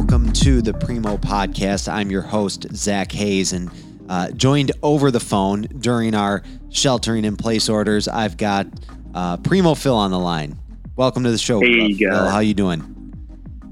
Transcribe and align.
welcome 0.00 0.32
to 0.32 0.62
the 0.62 0.72
Preemo 0.72 1.20
Podcast. 1.20 1.86
I'm 1.86 2.10
your 2.10 2.22
host, 2.22 2.66
Zack 2.74 3.12
Hayes, 3.12 3.52
and 3.52 3.70
uh, 4.08 4.30
joined 4.30 4.72
over 4.82 5.10
the 5.10 5.20
phone 5.20 5.64
during 5.78 6.14
our 6.14 6.42
sheltering 6.70 7.26
in 7.26 7.36
place 7.36 7.68
orders, 7.68 8.08
I've 8.08 8.38
got 8.38 8.66
uh, 9.14 9.36
Preemo 9.36 9.76
Phil 9.76 9.94
on 9.94 10.10
the 10.10 10.18
line. 10.18 10.58
Welcome 10.96 11.22
to 11.24 11.30
the 11.30 11.36
show. 11.36 11.60
Hey, 11.60 11.92
Phil. 11.92 12.28
How 12.30 12.38
you 12.38 12.54
doing? 12.54 12.80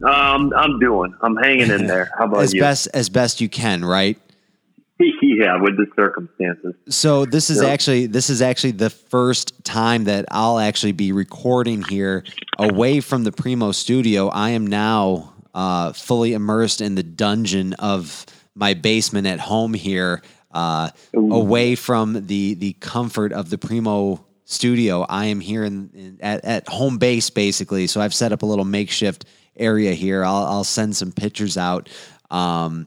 Um, 0.06 0.52
I'm 0.54 0.78
doing. 0.78 1.14
I'm 1.22 1.34
hanging 1.36 1.70
in 1.70 1.86
there. 1.86 2.10
How 2.18 2.26
about 2.26 2.40
as 2.42 2.52
you? 2.52 2.60
best 2.60 2.88
as 2.92 3.08
best 3.08 3.40
you 3.40 3.48
can, 3.48 3.82
right? 3.82 4.18
yeah, 5.00 5.58
with 5.58 5.78
the 5.78 5.86
circumstances. 5.96 6.74
So 6.90 7.24
this 7.24 7.48
is 7.48 7.62
Yeah. 7.62 7.70
actually 7.70 8.04
this 8.06 8.28
is 8.28 8.42
actually 8.42 8.72
the 8.72 8.90
first 8.90 9.64
time 9.64 10.04
that 10.04 10.26
I'll 10.30 10.58
actually 10.58 10.92
be 10.92 11.10
recording 11.10 11.84
here 11.84 12.22
away 12.58 13.00
from 13.00 13.24
the 13.24 13.30
Preemo 13.32 13.74
studio. 13.74 14.28
I 14.28 14.50
am 14.50 14.66
now 14.66 15.32
uh, 15.58 15.92
fully 15.92 16.34
immersed 16.34 16.80
in 16.80 16.94
the 16.94 17.02
dungeon 17.02 17.72
of 17.74 18.24
my 18.54 18.74
basement 18.74 19.26
at 19.26 19.40
home 19.40 19.74
here, 19.74 20.22
uh, 20.52 20.88
away 21.12 21.74
from 21.74 22.26
the 22.28 22.54
the 22.54 22.74
comfort 22.74 23.32
of 23.32 23.50
the 23.50 23.58
Preemo 23.58 24.24
studio. 24.44 25.04
I 25.08 25.26
am 25.26 25.40
here 25.40 25.64
in, 25.64 25.90
in 25.94 26.18
at, 26.20 26.44
at 26.44 26.68
home 26.68 26.98
base 26.98 27.28
basically. 27.30 27.88
So 27.88 28.00
I've 28.00 28.14
set 28.14 28.30
up 28.30 28.42
a 28.42 28.46
little 28.46 28.64
makeshift 28.64 29.24
area 29.56 29.94
here. 29.94 30.24
I'll, 30.24 30.44
I'll 30.44 30.64
send 30.64 30.94
some 30.94 31.10
pictures 31.10 31.58
out. 31.58 31.88
Um, 32.30 32.86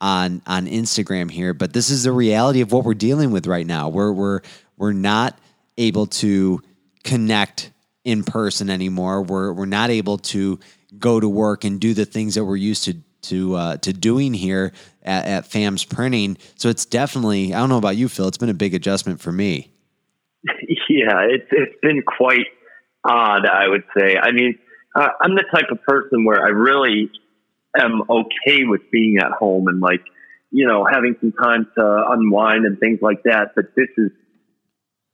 on 0.00 0.42
on 0.48 0.66
Instagram 0.66 1.30
here, 1.30 1.54
but 1.54 1.72
this 1.72 1.88
is 1.88 2.02
the 2.02 2.10
reality 2.10 2.60
of 2.60 2.72
what 2.72 2.84
we're 2.84 2.92
dealing 2.92 3.30
with 3.30 3.46
right 3.46 3.66
now. 3.66 3.88
We're 3.88 4.10
we're 4.12 4.40
we're 4.76 4.92
not 4.92 5.38
able 5.78 6.06
to 6.06 6.60
connect 7.04 7.70
in 8.04 8.24
person 8.24 8.68
anymore. 8.68 9.22
We're 9.22 9.52
we're 9.52 9.66
not 9.66 9.90
able 9.90 10.18
to 10.18 10.58
go 10.98 11.20
to 11.20 11.28
work 11.28 11.64
and 11.64 11.80
do 11.80 11.94
the 11.94 12.04
things 12.04 12.34
that 12.34 12.44
we're 12.44 12.56
used 12.56 12.84
to 12.84 12.96
to 13.22 13.54
uh, 13.54 13.76
to 13.78 13.92
doing 13.92 14.34
here 14.34 14.72
at, 15.02 15.24
at 15.26 15.46
FAMS 15.46 15.84
Printing. 15.84 16.36
So 16.56 16.68
it's 16.68 16.84
definitely 16.84 17.54
I 17.54 17.60
don't 17.60 17.68
know 17.68 17.78
about 17.78 17.96
you, 17.96 18.08
Phil. 18.08 18.28
It's 18.28 18.38
been 18.38 18.48
a 18.48 18.54
big 18.54 18.74
adjustment 18.74 19.20
for 19.20 19.32
me. 19.32 19.72
Yeah, 20.88 21.22
it's 21.22 21.48
it's 21.50 21.74
been 21.80 22.02
quite 22.02 22.46
odd. 23.02 23.46
I 23.46 23.66
would 23.66 23.84
say. 23.96 24.18
I 24.18 24.30
mean, 24.32 24.58
uh, 24.94 25.08
I'm 25.20 25.34
the 25.34 25.44
type 25.54 25.70
of 25.70 25.82
person 25.82 26.24
where 26.24 26.44
I 26.44 26.48
really 26.48 27.10
am 27.78 28.02
okay 28.10 28.64
with 28.64 28.82
being 28.90 29.16
at 29.18 29.32
home 29.32 29.68
and 29.68 29.80
like 29.80 30.02
you 30.50 30.66
know 30.66 30.84
having 30.84 31.16
some 31.20 31.32
time 31.32 31.66
to 31.78 32.04
unwind 32.10 32.66
and 32.66 32.78
things 32.78 32.98
like 33.00 33.22
that. 33.22 33.52
But 33.56 33.74
this 33.74 33.88
is 33.96 34.10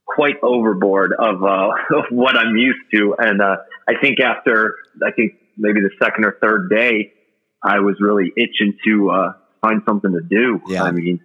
quite 0.04 0.42
overboard 0.42 1.12
of 1.12 1.44
uh, 1.44 1.70
of 1.96 2.04
what 2.10 2.36
I'm 2.36 2.56
used 2.56 2.90
to, 2.94 3.14
and 3.18 3.40
uh, 3.40 3.58
I 3.88 3.92
think 4.00 4.20
after 4.20 4.74
I 5.06 5.12
think 5.12 5.34
maybe 5.58 5.80
the 5.80 5.90
second 6.02 6.24
or 6.24 6.38
third 6.40 6.70
day, 6.70 7.12
I 7.62 7.80
was 7.80 7.96
really 8.00 8.32
itching 8.36 8.76
to 8.86 9.10
uh, 9.10 9.32
find 9.60 9.82
something 9.86 10.12
to 10.12 10.20
do. 10.20 10.60
Yeah. 10.66 10.84
I 10.84 10.92
mean. 10.92 11.20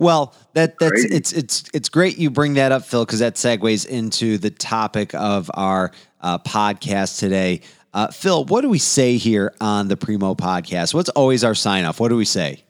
Well, 0.00 0.34
that 0.54 0.78
that's 0.78 0.90
Crazy. 0.90 1.14
it's 1.14 1.32
it's 1.32 1.64
it's 1.72 1.88
great 1.88 2.18
you 2.18 2.30
bring 2.30 2.54
that 2.54 2.72
up, 2.72 2.84
Phil, 2.84 3.04
because 3.04 3.20
that 3.20 3.36
segues 3.36 3.86
into 3.86 4.36
the 4.36 4.50
topic 4.50 5.14
of 5.14 5.50
our 5.54 5.92
uh, 6.20 6.38
podcast 6.38 7.20
today. 7.20 7.60
Uh, 7.94 8.08
Phil, 8.08 8.44
what 8.44 8.62
do 8.62 8.68
we 8.68 8.78
say 8.78 9.16
here 9.16 9.54
on 9.60 9.88
the 9.88 9.96
Preemo 9.96 10.36
podcast? 10.36 10.94
What's 10.94 11.08
always 11.10 11.44
our 11.44 11.54
sign 11.54 11.84
off? 11.84 12.00
What 12.00 12.08
do 12.08 12.16
we 12.16 12.24
say? 12.24 12.64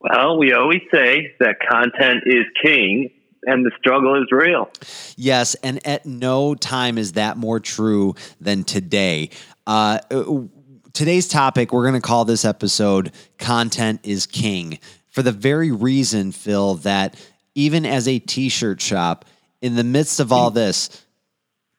Well, 0.00 0.38
we 0.38 0.52
always 0.52 0.82
say 0.92 1.34
that 1.40 1.56
content 1.68 2.22
is 2.26 2.44
king 2.62 3.10
and 3.44 3.64
the 3.64 3.70
struggle 3.78 4.20
is 4.20 4.28
real. 4.30 4.70
Yes, 5.16 5.54
and 5.56 5.84
at 5.86 6.06
no 6.06 6.54
time 6.54 6.98
is 6.98 7.12
that 7.12 7.36
more 7.36 7.60
true 7.60 8.14
than 8.40 8.64
today. 8.64 9.30
Uh, 9.68 9.98
today's 10.94 11.28
topic, 11.28 11.74
we're 11.74 11.82
going 11.82 11.92
to 11.92 12.00
call 12.00 12.24
this 12.24 12.46
episode 12.46 13.12
Content 13.36 14.00
is 14.02 14.26
King 14.26 14.78
for 15.10 15.22
the 15.22 15.30
very 15.30 15.70
reason, 15.70 16.32
Phil, 16.32 16.76
that 16.76 17.22
even 17.54 17.84
as 17.84 18.08
a 18.08 18.18
t 18.18 18.48
shirt 18.48 18.80
shop, 18.80 19.26
in 19.60 19.74
the 19.74 19.84
midst 19.84 20.20
of 20.20 20.32
all 20.32 20.50
this, 20.50 21.04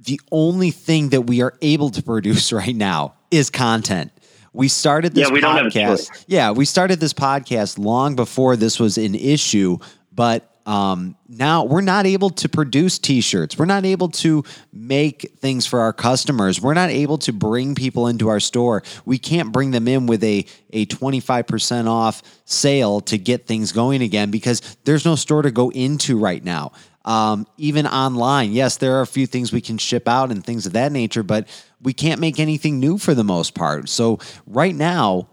the 0.01 0.21
only 0.31 0.69
thing 0.69 1.09
that 1.09 1.21
we 1.21 1.41
are 1.41 1.57
able 1.63 1.89
to 1.89 2.03
produce 2.03 2.53
right 2.53 2.75
now 2.75 3.15
is 3.31 3.49
content. 3.49 4.11
We 4.53 4.67
started 4.67 5.15
this 5.15 5.27
Yeah, 5.27 5.33
we 5.33 5.41
don't 5.41 5.55
have 5.57 5.65
a 5.65 5.69
podcast. 5.69 6.25
Yeah, 6.27 6.51
we 6.51 6.65
started 6.65 6.99
this 6.99 7.13
podcast 7.13 7.79
long 7.79 8.15
before 8.15 8.55
this 8.55 8.79
was 8.79 8.99
an 8.99 9.15
issue, 9.15 9.79
but 10.11 10.58
um, 10.69 11.15
now 11.27 11.63
we're 11.63 11.81
not 11.81 12.05
able 12.05 12.29
to 12.29 12.47
produce 12.47 12.99
t-shirts. 12.99 13.57
We're 13.57 13.65
not 13.65 13.85
able 13.85 14.09
to 14.09 14.43
make 14.71 15.33
things 15.39 15.65
for 15.65 15.79
our 15.79 15.91
customers. 15.91 16.61
We're 16.61 16.75
not 16.75 16.91
able 16.91 17.17
to 17.19 17.33
bring 17.33 17.73
people 17.73 18.05
into 18.05 18.27
our 18.27 18.39
store. 18.39 18.83
We 19.03 19.17
can't 19.17 19.51
bring 19.51 19.71
them 19.71 19.87
in 19.87 20.05
with 20.05 20.23
a 20.23 20.45
a 20.71 20.85
25% 20.85 21.87
off 21.87 22.21
sale 22.45 23.01
to 23.01 23.17
get 23.17 23.47
things 23.47 23.71
going 23.71 24.03
again 24.03 24.29
because 24.29 24.77
there's 24.83 25.05
no 25.05 25.15
store 25.15 25.41
to 25.41 25.49
go 25.49 25.71
into 25.71 26.19
right 26.19 26.43
now. 26.43 26.73
Um, 27.03 27.47
even 27.57 27.87
online, 27.87 28.51
yes, 28.51 28.77
there 28.77 28.97
are 28.97 29.01
a 29.01 29.07
few 29.07 29.25
things 29.25 29.51
we 29.51 29.61
can 29.61 29.79
ship 29.79 30.07
out 30.07 30.29
and 30.29 30.45
things 30.45 30.67
of 30.67 30.73
that 30.73 30.91
nature, 30.91 31.23
but 31.23 31.47
we 31.81 31.93
can't 31.93 32.21
make 32.21 32.39
anything 32.39 32.79
new 32.79 32.99
for 32.99 33.15
the 33.15 33.23
most 33.23 33.55
part. 33.55 33.89
So 33.89 34.19
right 34.45 34.75
now, 34.75 35.29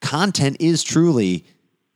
content 0.00 0.56
is 0.58 0.82
truly 0.82 1.46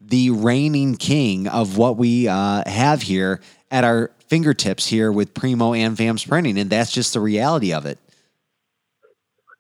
the 0.09 0.31
reigning 0.31 0.97
king 0.97 1.49
of 1.49 1.77
what 1.77 1.97
we 1.97 2.29
uh, 2.29 2.63
have 2.67 3.03
here 3.03 3.41
at 3.71 3.85
our 3.85 4.11
fingertips 4.29 4.87
here 4.87 5.11
with 5.11 5.35
Preemo 5.35 5.77
and 5.77 5.97
FAMS 5.97 6.25
Printing, 6.25 6.59
and 6.59 6.71
that's 6.71 6.93
just 6.93 7.13
the 7.13 7.21
reality 7.21 7.73
of 7.73 7.87
it. 7.87 7.99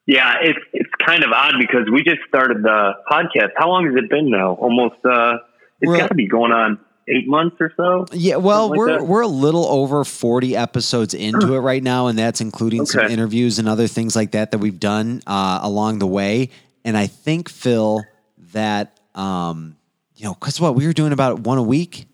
Yeah, 0.06 0.34
it's 0.40 0.58
it's 0.72 0.90
kind 1.04 1.24
of 1.24 1.32
odd 1.32 1.54
because 1.58 1.90
we 1.92 2.04
just 2.04 2.20
started 2.28 2.62
the 2.62 2.92
podcast. 3.10 3.50
How 3.56 3.68
long 3.68 3.86
has 3.86 3.96
it 3.96 4.08
been 4.08 4.30
now? 4.30 4.54
Almost 4.54 5.04
uh 5.04 5.38
it's 5.80 5.92
got 5.92 6.08
to 6.08 6.14
be 6.14 6.26
going 6.26 6.52
on 6.52 6.78
8 7.08 7.28
months 7.28 7.56
or 7.60 7.72
so. 7.76 8.06
Yeah, 8.12 8.36
well, 8.36 8.70
like 8.70 8.78
we're 8.78 8.98
that. 8.98 9.06
we're 9.06 9.22
a 9.22 9.28
little 9.28 9.66
over 9.66 10.04
forty 10.04 10.56
episodes 10.56 11.12
into 11.12 11.54
it 11.54 11.58
right 11.70 11.82
now, 11.82 12.06
and 12.06 12.16
that's 12.16 12.40
including 12.40 12.86
some 12.86 13.06
interviews 13.06 13.58
and 13.58 13.68
other 13.68 13.88
things 13.88 14.14
like 14.14 14.30
that 14.32 14.52
that 14.52 14.58
we've 14.58 14.78
done 14.78 15.22
uh, 15.26 15.58
along 15.62 15.98
the 15.98 16.06
way. 16.06 16.50
And 16.84 16.96
I 16.96 17.08
think 17.08 17.48
Phil 17.48 18.04
that 18.52 19.00
um, 19.16 19.76
you 20.16 20.24
know, 20.24 20.34
because 20.34 20.60
what 20.60 20.74
we 20.74 20.86
were 20.86 20.92
doing 20.92 21.12
about 21.12 21.40
one 21.40 21.58
a 21.58 21.62
week. 21.62 22.06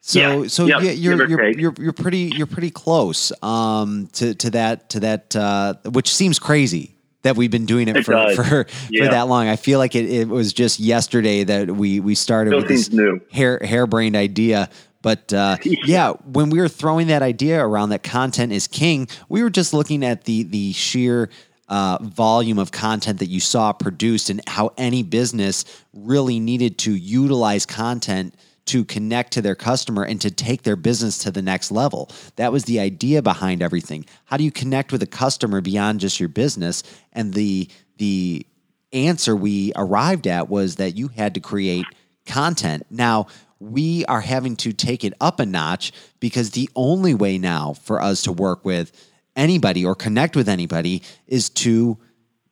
So 0.00 0.18
Yeah, 0.42 0.48
so 0.48 0.66
yep, 0.66 0.82
yeah, 0.82 0.90
you're 0.90 1.22
or 1.22 1.28
you're, 1.28 1.50
you're 1.58 1.74
you're 1.78 1.92
pretty 1.92 2.32
you're 2.36 2.46
pretty 2.48 2.70
close 2.70 3.30
um, 3.42 4.08
to 4.14 4.34
to 4.34 4.50
that 4.50 4.90
to 4.90 5.00
that 5.00 5.36
uh, 5.36 5.74
which 5.92 6.12
seems 6.12 6.38
crazy 6.40 6.96
that 7.22 7.36
we've 7.36 7.52
been 7.52 7.66
doing 7.66 7.86
it, 7.86 7.96
It 7.96 8.04
for, 8.04 8.12
does. 8.12 8.34
for 8.36 8.64
for 8.64 9.04
that 9.08 9.28
long. 9.28 9.46
I 9.46 9.54
feel 9.54 9.78
like 9.78 9.94
it, 9.94 10.10
it 10.10 10.26
was 10.28 10.52
just 10.52 10.80
yesterday 10.80 11.44
that 11.44 11.70
we 11.70 12.00
we 12.00 12.16
started 12.16 12.50
Still 12.50 12.58
with 12.60 12.68
this 12.68 12.90
new. 12.90 13.20
hair 13.30 13.60
harebrained 13.62 14.16
idea. 14.16 14.68
But 15.02 15.32
uh, 15.32 15.56
yeah, 15.64 16.12
when 16.24 16.50
we 16.50 16.58
were 16.58 16.68
throwing 16.68 17.06
that 17.08 17.22
idea 17.22 17.64
around 17.64 17.90
that 17.90 18.02
content 18.02 18.52
is 18.52 18.66
king, 18.66 19.06
we 19.28 19.42
were 19.44 19.50
just 19.50 19.72
looking 19.72 20.04
at 20.04 20.24
the 20.24 20.42
the 20.42 20.72
sheer 20.72 21.28
uh, 21.72 21.96
volume 22.02 22.58
of 22.58 22.70
content 22.70 23.18
that 23.20 23.30
you 23.30 23.40
saw 23.40 23.72
produced 23.72 24.28
and 24.28 24.46
how 24.46 24.70
any 24.76 25.02
business 25.02 25.64
really 25.94 26.38
needed 26.38 26.76
to 26.76 26.94
utilize 26.94 27.64
content 27.64 28.34
to 28.66 28.84
connect 28.84 29.32
to 29.32 29.40
their 29.40 29.54
customer 29.54 30.04
and 30.04 30.20
to 30.20 30.30
take 30.30 30.64
their 30.64 30.76
business 30.76 31.16
to 31.16 31.30
the 31.30 31.40
next 31.40 31.72
level. 31.72 32.10
That 32.36 32.52
was 32.52 32.64
the 32.64 32.78
idea 32.78 33.22
behind 33.22 33.62
everything. 33.62 34.04
How 34.26 34.36
do 34.36 34.44
you 34.44 34.52
connect 34.52 34.92
with 34.92 35.02
a 35.02 35.06
customer 35.06 35.62
beyond 35.62 36.00
just 36.00 36.20
your 36.20 36.28
business? 36.28 36.82
And 37.14 37.32
the 37.32 37.70
the 37.96 38.46
answer 38.92 39.34
we 39.34 39.72
arrived 39.74 40.26
at 40.26 40.50
was 40.50 40.76
that 40.76 40.94
you 40.94 41.08
had 41.08 41.32
to 41.34 41.40
create 41.40 41.86
content. 42.26 42.84
Now, 42.90 43.28
we 43.60 44.04
are 44.04 44.20
having 44.20 44.56
to 44.56 44.74
take 44.74 45.04
it 45.04 45.14
up 45.22 45.40
a 45.40 45.46
notch 45.46 45.92
because 46.20 46.50
the 46.50 46.68
only 46.76 47.14
way 47.14 47.38
now 47.38 47.72
for 47.72 48.02
us 48.02 48.22
to 48.22 48.32
work 48.32 48.62
with 48.62 48.92
anybody 49.36 49.84
or 49.84 49.94
connect 49.94 50.36
with 50.36 50.48
anybody 50.48 51.02
is 51.26 51.50
to 51.50 51.98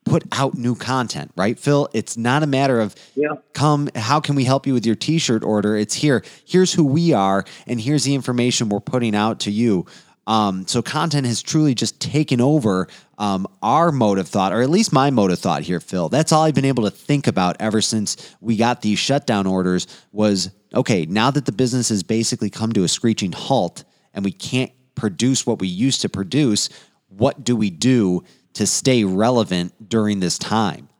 put 0.04 0.24
out 0.32 0.54
new 0.54 0.74
content, 0.74 1.30
right, 1.36 1.58
Phil? 1.58 1.88
It's 1.92 2.16
not 2.16 2.42
a 2.42 2.46
matter 2.46 2.80
of 2.80 2.94
Yeah. 3.14 3.34
come, 3.52 3.88
how 3.94 4.18
can 4.20 4.34
we 4.34 4.44
help 4.44 4.66
you 4.66 4.74
with 4.74 4.86
your 4.86 4.96
t 4.96 5.18
shirt 5.18 5.44
order? 5.44 5.76
It's 5.76 5.94
here, 5.94 6.24
here's 6.44 6.72
who 6.72 6.84
we 6.84 7.12
are, 7.12 7.44
and 7.66 7.80
here's 7.80 8.04
the 8.04 8.14
information 8.14 8.68
we're 8.68 8.80
putting 8.80 9.14
out 9.14 9.40
to 9.40 9.50
you. 9.50 9.86
Um, 10.26 10.66
so 10.66 10.80
content 10.80 11.26
has 11.26 11.42
truly 11.42 11.74
just 11.74 11.98
taken 12.00 12.40
over 12.40 12.86
um, 13.18 13.46
our 13.62 13.90
mode 13.90 14.18
of 14.18 14.28
thought, 14.28 14.52
or 14.52 14.62
at 14.62 14.70
least 14.70 14.92
my 14.92 15.10
mode 15.10 15.30
of 15.32 15.38
thought 15.38 15.62
here, 15.62 15.80
Phil. 15.80 16.08
That's 16.08 16.30
all 16.30 16.44
I've 16.44 16.54
been 16.54 16.64
able 16.64 16.84
to 16.84 16.90
think 16.90 17.26
about 17.26 17.56
ever 17.58 17.80
since 17.80 18.16
we 18.40 18.56
got 18.56 18.80
these 18.82 18.98
shutdown 18.98 19.46
orders. 19.46 19.86
Was 20.12 20.50
okay. 20.72 21.04
Now 21.06 21.30
that 21.32 21.46
the 21.46 21.52
business 21.52 21.88
has 21.88 22.02
basically 22.02 22.48
come 22.48 22.72
to 22.74 22.84
a 22.84 22.88
screeching 22.88 23.32
halt, 23.32 23.84
and 24.14 24.24
we 24.24 24.30
can't 24.32 24.70
produce 25.00 25.46
what 25.46 25.58
we 25.58 25.66
used 25.66 26.02
to 26.02 26.10
produce, 26.10 26.68
what 27.08 27.42
do 27.42 27.56
we 27.56 27.70
do 27.70 28.22
to 28.52 28.66
stay 28.66 29.02
relevant 29.02 29.88
during 29.88 30.20
this 30.20 30.36
time? 30.38 30.90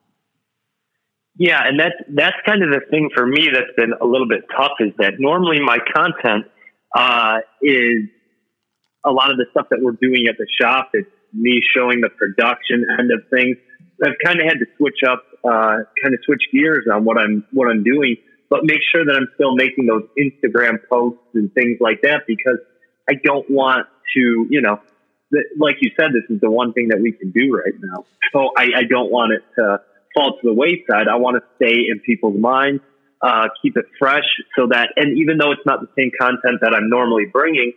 Yeah, 1.37 1.61
and 1.65 1.79
that's 1.79 1.95
that's 2.09 2.37
kind 2.47 2.63
of 2.63 2.71
the 2.71 2.81
thing 2.91 3.11
for 3.15 3.27
me 3.27 3.49
that's 3.53 3.73
been 3.77 3.93
a 4.01 4.07
little 4.07 4.27
bit 4.27 4.45
tough 4.57 4.73
is 4.81 4.93
that 4.99 5.15
normally 5.19 5.61
my 5.61 5.79
content 5.95 6.47
uh, 6.97 7.39
is 7.63 8.09
a 9.05 9.11
lot 9.11 9.31
of 9.31 9.37
the 9.37 9.47
stuff 9.51 9.67
that 9.71 9.81
we're 9.81 9.93
doing 10.01 10.27
at 10.29 10.37
the 10.39 10.47
shop. 10.61 10.91
It's 10.93 11.09
me 11.33 11.63
showing 11.75 12.01
the 12.01 12.11
production 12.11 12.85
end 12.99 13.11
of 13.13 13.29
things. 13.31 13.57
I've 14.05 14.17
kind 14.25 14.41
of 14.41 14.47
had 14.47 14.59
to 14.59 14.67
switch 14.77 15.01
up, 15.07 15.25
uh, 15.45 15.85
kind 16.03 16.15
of 16.15 16.21
switch 16.25 16.43
gears 16.53 16.87
on 16.93 17.05
what 17.05 17.17
I'm 17.19 17.47
what 17.53 17.69
I'm 17.69 17.85
doing, 17.85 18.17
but 18.49 18.61
make 18.65 18.81
sure 18.93 19.05
that 19.05 19.15
I'm 19.15 19.29
still 19.35 19.55
making 19.55 19.87
those 19.87 20.05
Instagram 20.19 20.77
posts 20.89 21.21
and 21.35 21.53
things 21.53 21.79
like 21.81 22.03
that 22.03 22.23
because 22.27 22.59
I 23.11 23.15
don't 23.25 23.49
want 23.51 23.87
to, 24.15 24.47
you 24.51 24.61
know, 24.63 24.79
like 25.59 25.77
you 25.81 25.91
said, 25.99 26.11
this 26.13 26.25
is 26.35 26.41
the 26.41 26.51
one 26.51 26.73
thing 26.73 26.89
that 26.89 27.01
we 27.01 27.13
can 27.13 27.33
do 27.33 27.53
right 27.53 27.75
now. 27.81 28.05
So 28.33 28.51
I, 28.57 28.67
I 28.81 28.83
don't 28.89 29.11
want 29.11 29.33
it 29.33 29.43
to 29.57 29.81
fall 30.15 30.39
to 30.41 30.49
the 30.49 30.55
wayside. 30.55 31.09
I 31.09 31.17
want 31.17 31.43
to 31.43 31.43
stay 31.57 31.75
in 31.91 32.01
people's 32.01 32.39
minds, 32.39 32.83
uh, 33.21 33.49
keep 33.61 33.77
it 33.77 33.87
fresh 33.99 34.29
so 34.57 34.69
that, 34.69 34.91
and 34.97 35.19
even 35.19 35.39
though 35.39 35.51
it's 35.51 35.67
not 35.67 35.81
the 35.81 35.89
same 35.99 36.11
content 36.21 36.61
that 36.63 36.73
I'm 36.75 36.89
normally 36.89 37.27
bringing, 37.27 37.73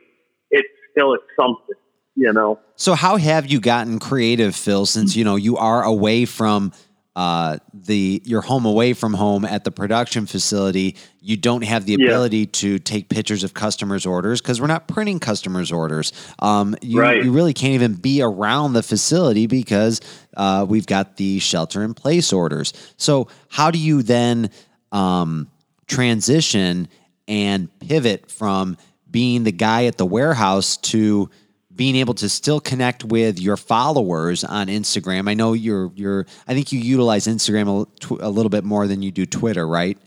it 0.51 0.65
still 0.91 1.13
is 1.15 1.21
something, 1.39 1.75
you 2.15 2.31
know? 2.31 2.59
So 2.75 2.93
how 2.93 3.17
have 3.17 3.47
you 3.47 3.59
gotten 3.59 3.99
creative, 3.99 4.55
Phil, 4.55 4.85
since, 4.85 5.15
you 5.15 5.23
know, 5.23 5.35
you 5.35 5.57
are 5.57 5.83
away 5.83 6.25
from 6.25 6.73
uh, 7.15 7.57
the 7.73 8.21
your 8.25 8.41
home 8.41 8.65
away 8.65 8.93
from 8.93 9.13
home 9.13 9.45
at 9.45 9.63
the 9.63 9.71
production 9.71 10.25
facility, 10.25 10.95
you 11.19 11.37
don't 11.37 11.63
have 11.63 11.85
the 11.85 11.93
ability 11.93 12.39
yeah. 12.39 12.45
to 12.51 12.79
take 12.79 13.07
pictures 13.07 13.43
of 13.43 13.53
customers' 13.53 14.05
orders 14.05 14.41
because 14.41 14.59
we're 14.59 14.67
not 14.67 14.87
printing 14.87 15.19
customers' 15.19 15.71
orders. 15.71 16.11
Um, 16.39 16.75
you, 16.81 16.99
right. 16.99 17.23
you 17.23 17.31
really 17.31 17.53
can't 17.53 17.73
even 17.73 17.93
be 17.93 18.21
around 18.23 18.73
the 18.73 18.81
facility 18.81 19.45
because 19.45 20.01
uh, 20.35 20.65
we've 20.67 20.87
got 20.87 21.17
the 21.17 21.37
shelter 21.39 21.83
in 21.83 21.93
place 21.93 22.33
orders. 22.33 22.73
So 22.97 23.27
how 23.47 23.69
do 23.69 23.77
you 23.77 24.01
then 24.01 24.49
um, 24.91 25.51
transition 25.87 26.87
and 27.27 27.69
pivot 27.79 28.31
from 28.31 28.77
being 29.09 29.43
the 29.43 29.51
guy 29.51 29.85
at 29.85 29.97
the 29.97 30.05
warehouse 30.05 30.77
to 30.77 31.29
being 31.75 31.95
able 31.95 32.13
to 32.15 32.29
still 32.29 32.59
connect 32.59 33.03
with 33.03 33.39
your 33.39 33.57
followers 33.57 34.43
on 34.43 34.67
Instagram. 34.67 35.29
I 35.29 35.33
know 35.33 35.53
you're 35.53 35.91
you're 35.95 36.25
I 36.47 36.53
think 36.53 36.71
you 36.71 36.79
utilize 36.79 37.27
Instagram 37.27 37.87
a, 38.11 38.27
a 38.27 38.29
little 38.29 38.49
bit 38.49 38.63
more 38.63 38.87
than 38.87 39.01
you 39.01 39.11
do 39.11 39.25
Twitter, 39.25 39.67
right? 39.67 39.97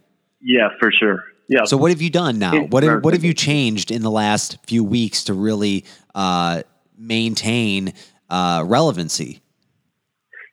Yeah, 0.40 0.68
for 0.78 0.90
sure. 0.92 1.24
Yeah. 1.48 1.64
So 1.64 1.76
what 1.76 1.90
have 1.90 2.02
you 2.02 2.10
done 2.10 2.38
now? 2.38 2.64
What 2.66 2.82
have, 2.82 3.04
what 3.04 3.14
have 3.14 3.24
you 3.24 3.32
changed 3.32 3.90
in 3.90 4.02
the 4.02 4.10
last 4.10 4.58
few 4.66 4.82
weeks 4.82 5.24
to 5.24 5.34
really 5.34 5.84
uh, 6.14 6.62
maintain 6.98 7.94
uh, 8.28 8.64
relevancy? 8.66 9.42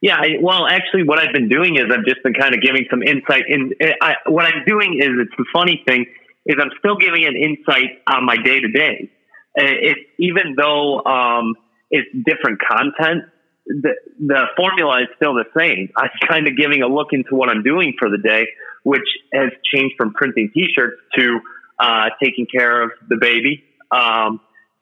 Yeah, 0.02 0.18
I, 0.18 0.36
well, 0.42 0.68
actually, 0.68 1.04
what 1.04 1.20
I've 1.20 1.32
been 1.32 1.48
doing 1.48 1.78
is 1.78 1.86
I've 1.90 2.06
just 2.06 2.22
been 2.24 2.34
kind 2.34 2.54
of 2.54 2.62
giving 2.62 2.86
some 2.92 3.02
insight. 3.02 3.46
And 3.48 3.74
I, 4.02 4.16
what 4.28 4.46
I'm 4.46 4.66
doing 4.68 5.00
is 5.00 5.08
it's 5.18 5.36
the 5.38 5.46
funny 5.54 5.82
thing 5.88 6.06
is 6.46 6.58
I'm 6.62 6.72
still 6.78 6.98
giving 6.98 7.24
an 7.26 7.38
insight 7.38 8.02
on 8.08 8.26
my 8.26 8.36
day 8.36 8.60
to 8.60 8.68
day. 8.68 9.10
It's 9.56 10.00
even 10.20 10.56
though 10.58 11.04
um, 11.04 11.56
it's 11.92 12.10
different 12.26 12.60
content, 12.60 13.26
the, 13.66 13.96
the 14.20 14.46
formula 14.58 15.02
is 15.02 15.08
still 15.16 15.34
the 15.34 15.46
same. 15.58 15.90
I'm 15.98 16.10
kind 16.28 16.48
of 16.48 16.58
giving 16.58 16.82
a 16.82 16.88
look 16.88 17.10
into 17.12 17.36
what 17.36 17.50
I'm 17.50 17.64
doing 17.64 17.94
for 17.98 18.10
the 18.10 18.18
day, 18.18 18.48
which 18.84 19.08
has 19.34 19.52
changed 19.74 19.96
from 19.98 20.14
printing 20.14 20.52
T-shirts 20.54 20.98
to 21.18 21.40
uh, 21.80 22.10
taking 22.22 22.46
care 22.46 22.82
of 22.84 22.92
the 23.08 23.18
baby. 23.20 23.64
Um, 23.92 24.42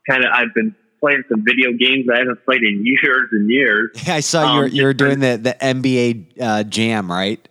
kind 0.10 0.24
of, 0.24 0.32
I've 0.34 0.54
been 0.54 0.76
playing 1.00 1.24
some 1.30 1.44
video 1.46 1.72
games 1.72 2.06
I 2.14 2.20
haven't 2.20 2.46
played 2.46 2.64
in 2.64 2.86
years 2.86 3.30
and 3.32 3.50
years. 3.50 3.92
Yeah, 4.06 4.16
I 4.16 4.20
saw 4.22 4.56
you're 4.56 4.66
um, 4.66 4.72
you're 4.72 4.94
doing 4.94 5.20
the 5.20 5.38
the 5.38 5.56
NBA 5.60 6.40
uh, 6.40 6.64
Jam, 6.64 7.12
right? 7.12 7.46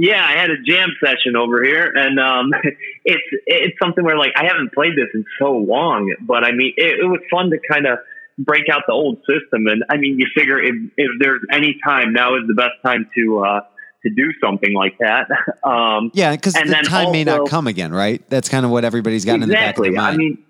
Yeah, 0.00 0.24
I 0.24 0.38
had 0.38 0.50
a 0.50 0.62
jam 0.64 0.90
session 1.04 1.34
over 1.36 1.62
here, 1.64 1.92
and 1.92 2.20
um, 2.20 2.52
it's 3.04 3.22
it's 3.46 3.76
something 3.82 4.04
where 4.04 4.16
like 4.16 4.32
I 4.36 4.46
haven't 4.46 4.72
played 4.72 4.92
this 4.92 5.08
in 5.12 5.24
so 5.40 5.50
long, 5.52 6.14
but 6.20 6.44
I 6.44 6.52
mean 6.52 6.72
it, 6.76 7.00
it 7.00 7.06
was 7.06 7.20
fun 7.30 7.50
to 7.50 7.58
kind 7.70 7.84
of 7.86 7.98
break 8.38 8.64
out 8.72 8.82
the 8.86 8.92
old 8.92 9.18
system, 9.26 9.66
and 9.66 9.82
I 9.90 9.96
mean 9.96 10.18
you 10.18 10.26
figure 10.36 10.62
if 10.62 10.74
if 10.96 11.10
there's 11.18 11.40
any 11.50 11.78
time 11.84 12.12
now 12.12 12.36
is 12.36 12.42
the 12.46 12.54
best 12.54 12.74
time 12.84 13.10
to 13.16 13.44
uh, 13.44 13.60
to 14.04 14.10
do 14.10 14.32
something 14.42 14.72
like 14.72 14.96
that. 14.98 15.28
Um, 15.68 16.12
yeah, 16.14 16.34
because 16.34 16.54
the 16.54 16.64
time 16.86 17.08
also, 17.08 17.12
may 17.12 17.24
not 17.24 17.48
come 17.48 17.66
again, 17.66 17.92
right? 17.92 18.22
That's 18.30 18.48
kind 18.48 18.64
of 18.64 18.70
what 18.70 18.84
everybody's 18.86 19.26
got 19.26 19.34
exactly, 19.34 19.44
in 19.44 19.48
the 19.48 19.54
back 19.54 19.76
of 19.76 19.84
their 19.84 19.92
mind. 19.92 20.14
I 20.14 20.16
mean, 20.16 20.44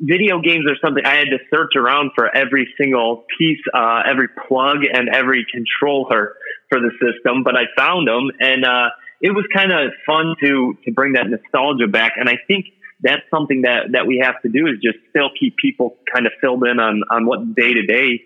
video 0.00 0.40
games 0.40 0.64
are 0.68 0.76
something 0.84 1.04
I 1.06 1.14
had 1.14 1.28
to 1.30 1.38
search 1.54 1.76
around 1.76 2.10
for 2.16 2.34
every 2.34 2.68
single 2.80 3.24
piece, 3.38 3.60
uh, 3.72 4.02
every 4.04 4.26
plug, 4.48 4.78
and 4.92 5.08
every 5.08 5.46
controller 5.52 6.34
for 6.72 6.80
the 6.80 6.90
system, 7.00 7.42
but 7.42 7.54
I 7.54 7.64
found 7.76 8.08
them, 8.08 8.30
and 8.40 8.64
uh, 8.64 8.88
it 9.20 9.32
was 9.32 9.44
kind 9.54 9.72
of 9.72 9.92
fun 10.06 10.34
to 10.42 10.78
to 10.84 10.92
bring 10.92 11.12
that 11.12 11.26
nostalgia 11.28 11.86
back. 11.86 12.14
And 12.16 12.28
I 12.28 12.38
think 12.48 12.66
that's 13.02 13.22
something 13.30 13.62
that 13.62 13.92
that 13.92 14.06
we 14.06 14.22
have 14.24 14.40
to 14.42 14.48
do 14.48 14.66
is 14.66 14.74
just 14.82 14.96
still 15.10 15.28
keep 15.38 15.56
people 15.56 15.96
kind 16.12 16.26
of 16.26 16.32
filled 16.40 16.64
in 16.66 16.80
on 16.80 17.02
on 17.10 17.26
what 17.26 17.54
day 17.54 17.74
to 17.74 17.82
day 17.82 18.22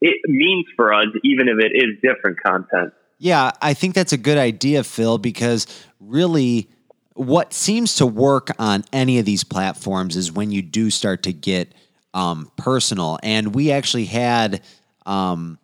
it 0.00 0.16
means 0.26 0.66
for 0.76 0.92
us, 0.92 1.06
even 1.22 1.48
if 1.48 1.58
it 1.58 1.72
is 1.72 1.96
different 2.02 2.38
content. 2.42 2.92
Yeah, 3.18 3.52
I 3.62 3.74
think 3.74 3.94
that's 3.94 4.12
a 4.12 4.18
good 4.18 4.36
idea, 4.36 4.82
Phil, 4.84 5.18
because 5.18 5.66
really 6.00 6.68
what 7.14 7.54
seems 7.54 7.94
to 7.96 8.06
work 8.06 8.50
on 8.58 8.84
any 8.92 9.18
of 9.18 9.24
these 9.24 9.44
platforms 9.44 10.16
is 10.16 10.32
when 10.32 10.50
you 10.50 10.62
do 10.62 10.90
start 10.90 11.22
to 11.22 11.32
get 11.32 11.72
um, 12.12 12.50
personal. 12.56 13.18
And 13.22 13.54
we 13.54 13.70
actually 13.70 14.06
had 14.06 14.62
um, 15.06 15.58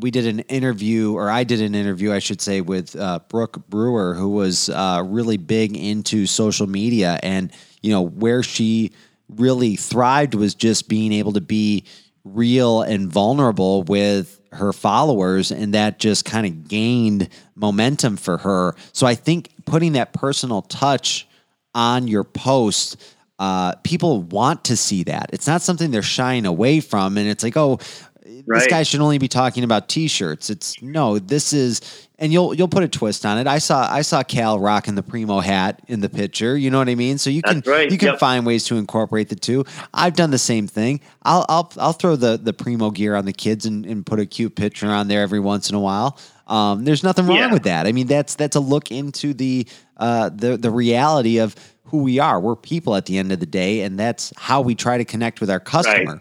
we 0.00 0.10
did 0.10 0.26
an 0.26 0.40
interview, 0.40 1.14
or 1.14 1.30
I 1.30 1.44
did 1.44 1.60
an 1.60 1.74
interview, 1.74 2.12
I 2.12 2.18
should 2.18 2.40
say, 2.40 2.60
with 2.60 2.96
uh, 2.96 3.20
Brooke 3.28 3.66
Brewer, 3.68 4.14
who 4.14 4.30
was 4.30 4.68
uh, 4.68 5.02
really 5.04 5.36
big 5.36 5.76
into 5.76 6.26
social 6.26 6.66
media, 6.66 7.18
and 7.22 7.52
you 7.82 7.90
know 7.90 8.02
where 8.02 8.42
she 8.42 8.92
really 9.28 9.76
thrived 9.76 10.34
was 10.34 10.54
just 10.54 10.88
being 10.88 11.12
able 11.12 11.32
to 11.32 11.40
be 11.40 11.84
real 12.24 12.82
and 12.82 13.10
vulnerable 13.10 13.82
with 13.84 14.40
her 14.52 14.72
followers, 14.72 15.50
and 15.50 15.74
that 15.74 15.98
just 15.98 16.24
kind 16.24 16.46
of 16.46 16.68
gained 16.68 17.28
momentum 17.54 18.16
for 18.16 18.38
her. 18.38 18.74
So 18.92 19.06
I 19.06 19.14
think 19.14 19.50
putting 19.64 19.92
that 19.92 20.12
personal 20.12 20.62
touch 20.62 21.28
on 21.74 22.08
your 22.08 22.24
post. 22.24 22.96
Uh, 23.36 23.74
people 23.82 24.22
want 24.22 24.64
to 24.66 24.76
see 24.76 25.02
that. 25.02 25.28
It's 25.32 25.48
not 25.48 25.60
something 25.60 25.90
they're 25.90 26.02
shying 26.02 26.46
away 26.46 26.78
from. 26.78 27.18
And 27.18 27.28
it's 27.28 27.42
like, 27.42 27.56
oh, 27.56 27.80
right. 28.24 28.44
this 28.46 28.66
guy 28.66 28.82
should 28.82 29.00
only 29.00 29.18
be 29.18 29.28
talking 29.28 29.64
about 29.64 29.88
t-shirts. 29.88 30.50
It's 30.50 30.80
no, 30.82 31.18
this 31.18 31.52
is 31.52 32.08
and 32.18 32.32
you'll 32.32 32.54
you'll 32.54 32.68
put 32.68 32.82
a 32.82 32.88
twist 32.88 33.26
on 33.26 33.38
it. 33.38 33.46
I 33.46 33.58
saw 33.58 33.88
I 33.90 34.02
saw 34.02 34.22
Cal 34.22 34.58
rocking 34.58 34.94
the 34.94 35.02
Preemo 35.02 35.42
hat 35.42 35.82
in 35.88 36.00
the 36.00 36.08
picture. 36.08 36.56
You 36.56 36.70
know 36.70 36.78
what 36.78 36.88
I 36.88 36.94
mean? 36.94 37.18
So 37.18 37.30
you 37.30 37.42
can 37.42 37.62
right. 37.66 37.90
you 37.90 37.98
can 37.98 38.10
yep. 38.10 38.18
find 38.18 38.46
ways 38.46 38.64
to 38.66 38.76
incorporate 38.76 39.28
the 39.28 39.36
two. 39.36 39.64
I've 39.92 40.14
done 40.14 40.30
the 40.30 40.38
same 40.38 40.66
thing. 40.66 41.00
I'll 41.22 41.44
I'll 41.48 41.72
I'll 41.78 41.92
throw 41.92 42.16
the 42.16 42.36
the 42.36 42.52
Preemo 42.52 42.94
gear 42.94 43.14
on 43.14 43.24
the 43.24 43.32
kids 43.32 43.66
and, 43.66 43.84
and 43.84 44.06
put 44.06 44.20
a 44.20 44.26
cute 44.26 44.54
picture 44.54 44.88
on 44.88 45.08
there 45.08 45.22
every 45.22 45.40
once 45.40 45.68
in 45.68 45.74
a 45.74 45.80
while. 45.80 46.18
Um, 46.46 46.84
there's 46.84 47.02
nothing 47.02 47.26
wrong 47.26 47.36
yeah. 47.36 47.52
with 47.52 47.64
that. 47.64 47.86
I 47.86 47.92
mean, 47.92 48.06
that's 48.06 48.34
that's 48.34 48.56
a 48.56 48.60
look 48.60 48.90
into 48.90 49.34
the 49.34 49.66
uh, 49.96 50.30
the 50.30 50.56
the 50.56 50.70
reality 50.70 51.38
of 51.38 51.56
who 51.84 52.02
we 52.02 52.18
are. 52.18 52.40
We're 52.40 52.56
people 52.56 52.96
at 52.96 53.06
the 53.06 53.18
end 53.18 53.32
of 53.32 53.40
the 53.40 53.46
day, 53.46 53.80
and 53.80 53.98
that's 53.98 54.32
how 54.36 54.60
we 54.60 54.74
try 54.74 54.98
to 54.98 55.04
connect 55.04 55.40
with 55.40 55.50
our 55.50 55.60
customer. 55.60 56.12
Right. 56.12 56.20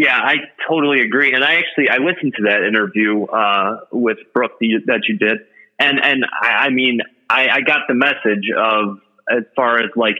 Yeah, 0.00 0.16
I 0.16 0.36
totally 0.66 1.02
agree. 1.02 1.34
And 1.34 1.44
I 1.44 1.56
actually 1.56 1.90
I 1.90 1.98
listened 1.98 2.32
to 2.38 2.44
that 2.44 2.66
interview 2.66 3.24
uh, 3.24 3.80
with 3.92 4.16
Brooke 4.32 4.52
that 4.58 5.02
you 5.06 5.18
did, 5.18 5.40
and 5.78 6.00
and 6.02 6.24
I, 6.40 6.48
I 6.48 6.70
mean 6.70 7.00
I, 7.28 7.48
I 7.50 7.60
got 7.60 7.80
the 7.86 7.92
message 7.92 8.48
of 8.56 9.00
as 9.30 9.44
far 9.54 9.78
as 9.78 9.90
like 9.96 10.16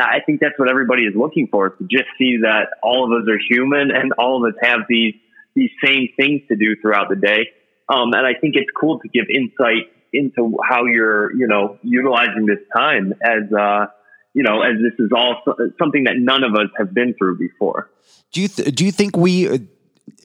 I 0.00 0.20
think 0.24 0.40
that's 0.40 0.58
what 0.58 0.70
everybody 0.70 1.02
is 1.02 1.12
looking 1.14 1.48
for 1.48 1.68
to 1.68 1.84
just 1.84 2.06
see 2.16 2.38
that 2.44 2.68
all 2.82 3.04
of 3.04 3.22
us 3.22 3.28
are 3.28 3.38
human 3.46 3.90
and 3.90 4.14
all 4.14 4.42
of 4.42 4.54
us 4.54 4.58
have 4.62 4.86
these 4.88 5.16
these 5.54 5.70
same 5.84 6.08
things 6.16 6.40
to 6.48 6.56
do 6.56 6.74
throughout 6.80 7.10
the 7.10 7.16
day. 7.16 7.50
Um, 7.90 8.14
and 8.14 8.26
I 8.26 8.32
think 8.40 8.54
it's 8.56 8.70
cool 8.80 9.00
to 9.00 9.08
give 9.08 9.26
insight 9.28 9.92
into 10.14 10.56
how 10.66 10.86
you're 10.86 11.30
you 11.36 11.46
know 11.46 11.76
utilizing 11.82 12.46
this 12.46 12.64
time 12.74 13.12
as 13.22 13.52
uh, 13.52 13.88
you 14.34 14.42
know 14.42 14.62
as 14.62 14.76
this 14.80 14.98
is 14.98 15.10
all 15.14 15.42
something 15.78 16.04
that 16.04 16.14
none 16.16 16.44
of 16.44 16.54
us 16.54 16.68
have 16.78 16.94
been 16.94 17.14
through 17.14 17.38
before. 17.38 17.90
Do 18.32 18.40
you 18.40 18.48
th- 18.48 18.74
do 18.74 18.84
you 18.84 18.92
think 18.92 19.16
we 19.16 19.48
uh, 19.48 19.58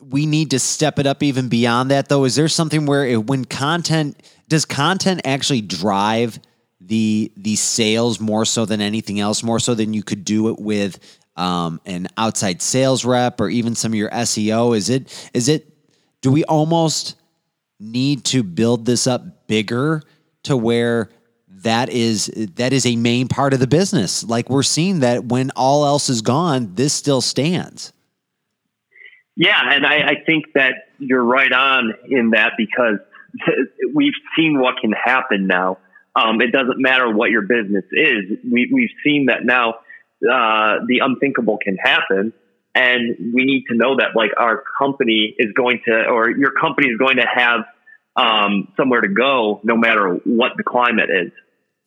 we 0.01 0.25
need 0.25 0.51
to 0.51 0.59
step 0.59 0.99
it 0.99 1.07
up 1.07 1.23
even 1.23 1.49
beyond 1.49 1.91
that 1.91 2.09
though? 2.09 2.25
Is 2.25 2.35
there 2.35 2.47
something 2.47 2.85
where 2.85 3.05
it, 3.05 3.25
when 3.25 3.45
content 3.45 4.21
does 4.47 4.65
content 4.65 5.21
actually 5.25 5.61
drive 5.61 6.39
the 6.79 7.31
the 7.35 7.55
sales 7.55 8.19
more 8.19 8.45
so 8.45 8.65
than 8.65 8.81
anything 8.81 9.19
else, 9.19 9.43
more 9.43 9.59
so 9.59 9.73
than 9.73 9.93
you 9.93 10.03
could 10.03 10.23
do 10.23 10.49
it 10.49 10.59
with 10.59 10.99
um, 11.35 11.81
an 11.85 12.07
outside 12.17 12.61
sales 12.61 13.03
rep 13.05 13.41
or 13.41 13.49
even 13.49 13.75
some 13.75 13.91
of 13.91 13.95
your 13.95 14.09
SEO? 14.11 14.75
Is 14.75 14.89
it 14.89 15.29
is 15.33 15.49
it 15.49 15.71
do 16.21 16.31
we 16.31 16.43
almost 16.45 17.15
need 17.79 18.23
to 18.25 18.43
build 18.43 18.85
this 18.85 19.07
up 19.07 19.47
bigger 19.47 20.01
to 20.43 20.55
where 20.55 21.09
that 21.65 21.89
is 21.89 22.27
that 22.55 22.73
is 22.73 22.85
a 22.85 22.95
main 22.95 23.27
part 23.27 23.53
of 23.53 23.59
the 23.59 23.67
business. 23.67 24.23
Like 24.23 24.49
we're 24.49 24.63
seeing 24.63 25.01
that 25.01 25.25
when 25.25 25.51
all 25.55 25.85
else 25.85 26.09
is 26.09 26.21
gone, 26.21 26.73
this 26.75 26.93
still 26.93 27.21
stands. 27.21 27.91
Yeah, 29.35 29.59
and 29.73 29.85
I, 29.85 29.95
I 29.95 30.13
think 30.25 30.45
that 30.53 30.75
you're 30.97 31.23
right 31.23 31.51
on 31.51 31.93
in 32.07 32.29
that 32.29 32.53
because 32.57 32.99
we've 33.93 34.13
seen 34.37 34.59
what 34.59 34.75
can 34.79 34.93
happen 34.93 35.47
now. 35.47 35.79
Um, 36.15 36.39
it 36.39 36.51
doesn't 36.53 36.79
matter 36.79 37.11
what 37.13 37.31
your 37.31 37.41
business 37.41 37.83
is. 37.91 38.37
We, 38.49 38.69
we've 38.71 38.93
seen 39.03 39.25
that 39.25 39.43
now 39.43 39.71
uh, 40.23 40.85
the 40.87 40.99
unthinkable 41.03 41.57
can 41.61 41.75
happen. 41.75 42.31
and 42.73 43.33
we 43.33 43.43
need 43.43 43.65
to 43.69 43.75
know 43.75 43.97
that 43.97 44.15
like 44.15 44.31
our 44.37 44.63
company 44.77 45.35
is 45.37 45.51
going 45.51 45.81
to, 45.87 46.05
or 46.05 46.29
your 46.29 46.51
company 46.51 46.87
is 46.87 46.97
going 46.97 47.17
to 47.17 47.25
have 47.27 47.65
um, 48.15 48.71
somewhere 48.77 49.01
to 49.01 49.09
go, 49.09 49.59
no 49.63 49.75
matter 49.75 50.21
what 50.23 50.53
the 50.55 50.63
climate 50.63 51.09
is 51.09 51.33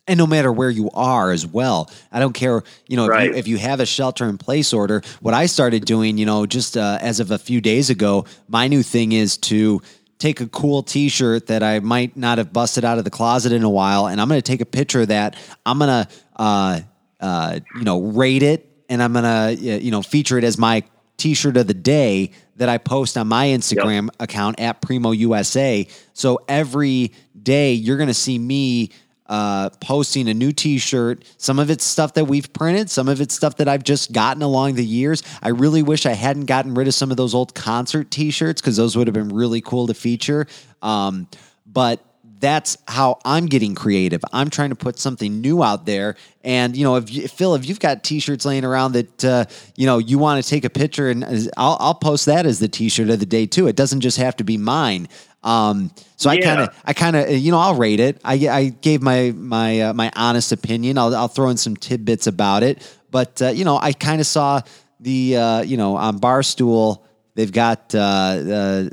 and 0.09 0.19
no 0.19 0.27
matter 0.27 0.51
where 0.51 0.71
you 0.71 0.91
are 0.95 1.31
as 1.31 1.47
well. 1.47 1.91
I 2.11 2.19
don't 2.19 2.33
care, 2.33 2.63
you 2.89 2.97
know, 2.97 3.13
if, 3.13 3.25
you, 3.25 3.35
if 3.35 3.49
you 3.49 3.59
have 3.59 3.79
a 3.79 3.87
shelter 3.87 4.27
in 4.27 4.39
place 4.39 4.73
order. 4.73 5.03
What 5.21 5.35
I 5.35 5.47
started 5.47 5.85
doing, 5.85 6.19
you 6.19 6.27
know, 6.27 6.47
just 6.47 6.77
uh, 6.77 6.99
as 7.01 7.21
of 7.21 7.31
a 7.31 7.39
few 7.39 7.61
days 7.61 7.91
ago, 7.91 8.25
my 8.49 8.67
new 8.67 8.83
thing 8.83 9.13
is 9.13 9.37
to 9.37 9.83
take 10.19 10.41
a 10.41 10.47
cool 10.49 10.83
T-shirt 10.83 11.47
that 11.47 11.63
I 11.63 11.79
might 11.81 12.17
not 12.17 12.39
have 12.39 12.53
busted 12.53 12.85
out 12.85 12.99
of 12.99 13.05
the 13.05 13.11
closet 13.11 13.53
in 13.53 13.63
a 13.63 13.71
while, 13.71 14.09
and 14.09 14.21
I'm 14.21 14.29
going 14.29 14.39
to 14.39 14.51
take 14.51 14.61
a 14.61 14.67
picture 14.67 15.03
of 15.03 15.09
that. 15.09 15.37
I'm 15.65 15.79
going 15.79 16.07
to, 16.07 16.09
uh, 16.37 16.81
uh, 17.21 17.61
you 17.77 17.85
know, 17.85 18.03
rate 18.03 18.43
it, 18.43 18.67
and 18.89 19.03
I'm 19.03 19.13
going 19.13 19.25
to, 19.25 19.63
you 19.63 19.91
know, 19.91 20.03
feature 20.03 20.39
it 20.39 20.43
as 20.43 20.59
my 20.59 20.83
T-shirt 21.19 21.57
of 21.57 21.67
the 21.67 21.75
day 21.75 22.33
that 22.57 22.69
I 22.69 22.79
post 22.79 23.17
on 23.19 23.29
my 23.29 23.47
Instagram 23.47 24.09
account 24.19 24.59
at 24.59 24.81
Preemo 24.81 25.17
USA. 25.17 25.87
So 26.15 26.41
every 26.49 27.13
day 27.41 27.75
you're 27.75 27.97
going 27.97 28.09
to 28.09 28.15
see 28.15 28.39
me 28.39 28.91
uh, 29.29 29.71
posting 29.81 30.29
a 30.29 30.35
new 30.35 30.53
T-shirt. 30.53 31.25
Some 31.37 31.59
of 31.59 31.71
it's 31.71 31.85
stuff 31.85 32.15
that 32.15 32.25
we've 32.25 32.53
printed. 32.53 32.91
Some 32.91 33.09
of 33.09 33.21
it's 33.21 33.35
stuff 33.35 33.57
that 33.57 33.69
I've 33.69 33.85
just 33.85 34.13
gotten 34.13 34.43
along 34.43 34.75
the 34.75 34.85
years. 34.85 35.23
I 35.43 35.51
really 35.51 35.83
wish 35.83 36.07
I 36.07 36.13
hadn't 36.13 36.47
gotten 36.47 36.75
rid 36.75 36.89
of 36.89 36.95
some 36.95 37.11
of 37.11 37.17
those 37.17 37.35
old 37.35 37.55
concert 37.55 38.11
T-shirts 38.11 38.61
because 38.61 38.77
those 38.77 38.97
would 38.97 39.07
have 39.07 39.15
been 39.15 39.29
really 39.29 39.61
cool 39.61 39.87
to 39.87 39.95
feature. 39.95 40.47
Um, 40.83 41.29
but 41.67 42.03
that's 42.41 42.79
how 42.87 43.19
I'm 43.25 43.47
getting 43.47 43.75
creative. 43.75 44.23
I'm 44.33 44.51
trying 44.51 44.71
to 44.71 44.77
put 44.77 44.99
something 44.99 45.41
new 45.41 45.63
out 45.63 45.87
there. 45.87 46.17
And 46.45 46.77
you 46.77 46.85
know, 46.85 46.97
if 46.97 47.13
you, 47.13 47.29
Phil, 47.29 47.55
if 47.55 47.69
you've 47.69 47.81
got 47.81 48.05
T-shirts 48.05 48.45
laying 48.45 48.65
around 48.65 48.93
that 48.93 49.25
uh, 49.25 49.45
you 49.77 49.87
know 49.87 49.99
you 49.99 50.19
want 50.19 50.43
to 50.43 50.49
take 50.49 50.65
a 50.65 50.71
picture, 50.71 51.11
and 51.11 51.25
I'll, 51.57 51.77
I'll 51.81 51.95
post 51.95 52.27
that 52.27 52.47
as 52.47 52.59
the 52.59 52.69
T-shirt 52.69 53.11
of 53.11 53.21
the 53.21 53.27
day 53.27 53.47
too. 53.47 53.67
It 53.67 53.77
doesn't 53.77 54.01
just 54.01 54.19
have 54.19 54.37
to 54.37 54.45
be 54.45 54.57
mine. 54.57 55.09
Um, 55.43 55.93
so 56.17 56.29
I 56.31 56.39
kind 56.41 56.61
of, 56.61 56.69
I 56.85 56.93
kind 56.93 57.15
of, 57.17 57.31
you 57.31 57.53
know, 57.53 57.59
I'll 57.59 57.77
rate 57.77 58.01
it. 58.01 58.21
I, 58.25 58.35
I 58.49 58.69
gave 58.71 59.03
my 59.03 59.33
my 59.37 59.81
uh, 59.83 59.93
my 59.95 60.11
honest 60.17 60.51
opinion. 60.53 60.99
I'll 60.99 61.15
I'll 61.15 61.29
throw 61.29 61.49
in 61.49 61.57
some 61.57 61.77
tidbits 61.77 62.27
about 62.27 62.63
it. 62.63 62.83
But 63.11 63.41
uh, 63.41 63.49
you 63.51 63.65
know, 63.65 63.79
I 63.79 63.93
kind 63.93 64.21
of 64.21 64.27
saw 64.27 64.61
the 65.01 65.37
uh, 65.37 65.61
you 65.63 65.77
know 65.77 65.97
on 65.97 66.19
Barstool 66.19 67.03
they've 67.35 67.53
got 67.53 67.95
uh, 67.95 67.99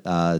uh, 0.05 0.39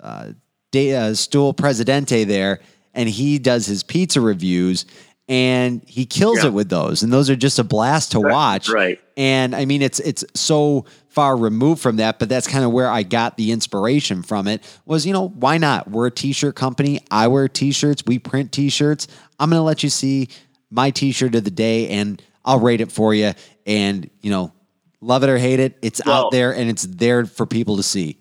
uh, 0.00 0.30
De, 0.72 0.94
uh, 0.94 1.14
Stool 1.14 1.52
Presidente 1.52 2.24
there, 2.24 2.60
and 2.94 3.08
he 3.08 3.38
does 3.38 3.66
his 3.66 3.82
pizza 3.82 4.20
reviews, 4.22 4.86
and 5.28 5.82
he 5.86 6.06
kills 6.06 6.38
Yeah. 6.42 6.46
it 6.46 6.52
with 6.54 6.68
those, 6.70 7.02
and 7.02 7.12
those 7.12 7.28
are 7.30 7.36
just 7.36 7.58
a 7.58 7.64
blast 7.64 8.12
to 8.12 8.20
watch. 8.20 8.68
right. 8.70 8.98
And 9.16 9.54
I 9.54 9.64
mean, 9.64 9.80
it's 9.80 9.98
it's 10.00 10.24
so 10.34 10.84
far 11.08 11.36
removed 11.36 11.80
from 11.80 11.96
that, 11.96 12.18
but 12.18 12.28
that's 12.28 12.46
kind 12.46 12.64
of 12.64 12.72
where 12.72 12.88
I 12.88 13.02
got 13.02 13.36
the 13.38 13.50
inspiration 13.50 14.22
from. 14.22 14.46
It 14.46 14.62
was, 14.84 15.06
you 15.06 15.12
know, 15.14 15.28
why 15.28 15.56
not? 15.56 15.90
We're 15.90 16.08
a 16.08 16.10
t-shirt 16.10 16.54
company. 16.54 17.00
I 17.10 17.28
wear 17.28 17.48
t-shirts. 17.48 18.02
We 18.06 18.18
print 18.18 18.52
t-shirts. 18.52 19.08
I'm 19.40 19.48
gonna 19.48 19.62
let 19.62 19.82
you 19.82 19.88
see 19.88 20.28
my 20.70 20.90
t-shirt 20.90 21.34
of 21.34 21.44
the 21.44 21.50
day, 21.50 21.88
and 21.88 22.22
I'll 22.44 22.60
rate 22.60 22.82
it 22.82 22.92
for 22.92 23.14
you. 23.14 23.32
And 23.66 24.10
you 24.20 24.30
know, 24.30 24.52
love 25.00 25.22
it 25.22 25.30
or 25.30 25.38
hate 25.38 25.60
it, 25.60 25.78
it's 25.80 26.02
Well- 26.04 26.26
out 26.26 26.30
there, 26.32 26.54
and 26.54 26.68
it's 26.68 26.84
there 26.86 27.24
for 27.24 27.46
people 27.46 27.78
to 27.78 27.82
see. 27.82 28.18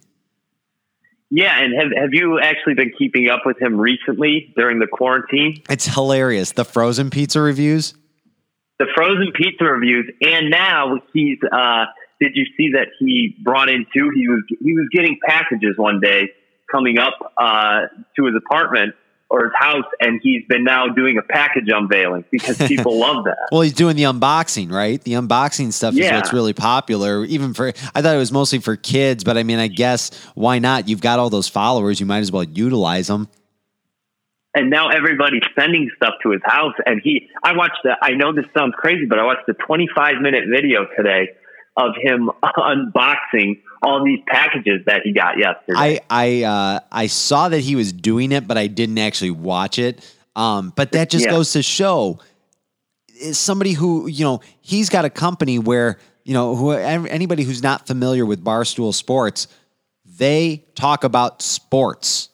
Yeah, 1.32 1.60
and 1.62 1.74
have 1.74 1.92
have 2.00 2.14
you 2.14 2.40
actually 2.40 2.76
been 2.76 2.94
keeping 2.98 3.30
up 3.30 3.42
with 3.46 3.62
him 3.62 3.76
recently 3.78 4.54
during 4.56 4.80
the 4.80 4.88
quarantine? 4.88 5.62
It's 5.70 5.86
hilarious. 5.86 6.54
The 6.54 6.64
frozen 6.64 7.10
pizza 7.10 7.42
reviews. 7.42 7.96
The 8.80 8.88
frozen 8.96 9.32
pizza 9.34 9.66
reviews, 9.66 10.12
and 10.22 10.50
now 10.50 11.00
he's. 11.14 11.38
Uh, 11.52 11.86
did 12.20 12.32
you 12.36 12.46
see 12.58 12.72
that 12.74 12.88
he 13.00 13.36
brought 13.44 13.70
in 13.70 13.86
too? 13.96 14.10
He 14.16 14.28
was 14.28 14.44
he 14.48 14.74
was 14.74 14.88
getting 14.92 15.18
packages 15.26 15.76
one 15.78 16.00
day 16.02 16.30
coming 16.72 16.98
up 16.98 17.14
uh, 17.38 17.88
to 18.18 18.26
his 18.26 18.36
apartment 18.36 18.96
or 19.30 19.46
his 19.46 19.54
house, 19.58 19.86
and 20.00 20.20
he's 20.22 20.44
been 20.48 20.64
now 20.64 20.88
doing 20.88 21.18
a 21.18 21.22
package 21.22 21.66
unveiling 21.68 22.26
because 22.32 22.58
people 22.68 23.00
love 23.00 23.26
that. 23.26 23.48
Well, 23.52 23.62
he's 23.62 23.74
doing 23.74 23.96
the 23.96 24.04
unboxing, 24.04 24.72
right? 24.72 25.02
The 25.02 25.14
unboxing 25.14 25.74
stuff 25.74 25.96
is 25.96 26.12
what's 26.12 26.34
really 26.34 26.54
popular. 26.54 27.26
Even 27.26 27.54
for, 27.54 27.70
I 27.94 28.02
thought 28.02 28.16
it 28.16 28.20
was 28.20 28.32
mostly 28.32 28.60
for 28.60 28.76
kids, 28.76 29.24
but 29.24 29.38
I 29.38 29.44
mean, 29.44 29.60
I 29.60 29.68
guess 29.68 30.12
why 30.36 30.60
not? 30.60 30.88
You've 30.88 31.02
got 31.02 31.20
all 31.20 31.30
those 31.30 31.48
followers, 31.48 32.00
you 32.00 32.06
might 32.06 32.20
as 32.20 32.32
well 32.32 32.44
utilize 32.44 33.08
them. 33.08 33.28
And 34.56 34.70
now 34.70 34.90
everybody's 34.90 35.44
sending 35.58 35.90
stuff 35.98 36.14
to 36.24 36.32
his 36.32 36.42
house. 36.46 36.74
And 36.86 37.02
he, 37.04 37.30
I 37.44 37.56
watched 37.56 37.80
the, 37.84 37.96
I 38.02 38.12
know 38.12 38.34
this 38.34 38.46
sounds 38.58 38.74
crazy, 38.78 39.06
but 39.06 39.20
I 39.20 39.24
watched 39.24 39.46
the 39.48 39.54
25 39.54 40.22
minute 40.22 40.46
video 40.50 40.86
today 40.98 41.30
of 41.78 41.92
him 42.02 42.32
unboxing 42.44 43.62
all 43.84 44.04
these 44.04 44.20
packages 44.28 44.82
that 44.86 45.02
he 45.04 45.12
got 45.12 45.38
yesterday. 45.38 46.00
I, 46.10 46.10
I, 46.10 46.44
uh, 46.44 46.80
I 46.92 47.08
saw 47.08 47.50
that 47.50 47.60
he 47.60 47.76
was 47.76 47.92
doing 47.94 48.32
it, 48.32 48.48
but 48.48 48.58
I 48.58 48.68
didn't 48.68 48.98
actually 48.98 49.32
watch 49.32 49.78
it. 49.78 50.10
Um, 50.36 50.74
but 50.76 50.92
that 50.94 51.10
just 51.10 51.26
Yeah. 51.26 51.32
goes 51.32 51.54
to 51.54 51.62
show 51.62 52.20
is 53.22 53.38
somebody 53.40 53.72
who 53.72 54.08
you 54.08 54.26
know 54.26 54.42
he's 54.60 54.90
got 54.90 55.06
a 55.06 55.10
company 55.10 55.58
where 55.58 55.98
you 56.26 56.34
know 56.34 56.54
who 56.56 56.72
anybody 56.72 57.44
who's 57.44 57.64
not 57.64 57.88
familiar 57.88 58.26
with 58.26 58.44
Barstool 58.44 58.94
Sports, 58.94 59.48
they 60.06 60.66
talk 60.76 61.06
about 61.06 61.42
sports. 61.42 62.28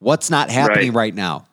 What's 0.00 0.28
not 0.30 0.50
happening 0.50 0.88
Right. 0.92 1.06
right 1.06 1.14
now? 1.14 1.46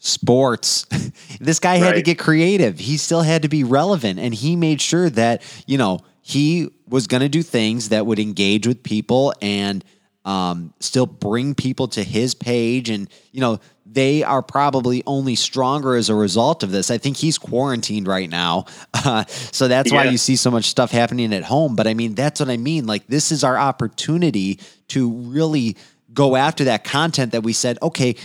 Sports. 0.00 0.86
this 1.40 1.58
guy 1.58 1.76
had 1.76 1.94
to 1.94 2.02
get 2.02 2.18
creative. 2.18 2.78
He 2.78 2.96
still 2.96 3.22
had 3.22 3.42
to 3.42 3.48
be 3.48 3.64
relevant, 3.64 4.18
and 4.20 4.32
he 4.32 4.54
made 4.54 4.80
sure 4.80 5.10
that 5.10 5.42
you 5.66 5.76
know 5.76 6.00
he 6.22 6.70
was 6.86 7.06
going 7.06 7.22
to 7.22 7.28
do 7.28 7.42
things 7.42 7.88
that 7.88 8.06
would 8.06 8.18
engage 8.18 8.66
with 8.66 8.82
people 8.82 9.34
and 9.42 9.84
um, 10.24 10.72
still 10.78 11.06
bring 11.06 11.54
people 11.54 11.88
to 11.88 12.04
his 12.04 12.34
page. 12.34 12.90
And 12.90 13.08
you 13.32 13.40
know 13.40 13.58
they 13.84 14.22
are 14.22 14.42
probably 14.42 15.02
only 15.04 15.34
stronger 15.34 15.96
as 15.96 16.10
a 16.10 16.14
result 16.14 16.62
of 16.62 16.70
this. 16.70 16.92
I 16.92 16.98
think 16.98 17.16
he's 17.16 17.36
quarantined 17.36 18.06
right 18.06 18.30
now, 18.30 18.66
uh, 18.94 19.24
so 19.28 19.66
that's 19.66 19.90
why 19.90 20.04
you 20.04 20.18
see 20.18 20.36
so 20.36 20.50
much 20.50 20.66
stuff 20.66 20.92
happening 20.92 21.34
at 21.34 21.42
home. 21.42 21.74
But 21.74 21.88
I 21.88 21.94
mean, 21.94 22.14
that's 22.14 22.38
what 22.38 22.50
I 22.50 22.56
mean. 22.56 22.86
Like 22.86 23.08
this 23.08 23.32
is 23.32 23.42
our 23.42 23.58
opportunity 23.58 24.60
to 24.88 25.10
really 25.10 25.76
go 26.12 26.36
after 26.36 26.64
that 26.64 26.84
content 26.84 27.32
that 27.32 27.42
we 27.42 27.52
said, 27.52 27.78
okay, 27.82 28.16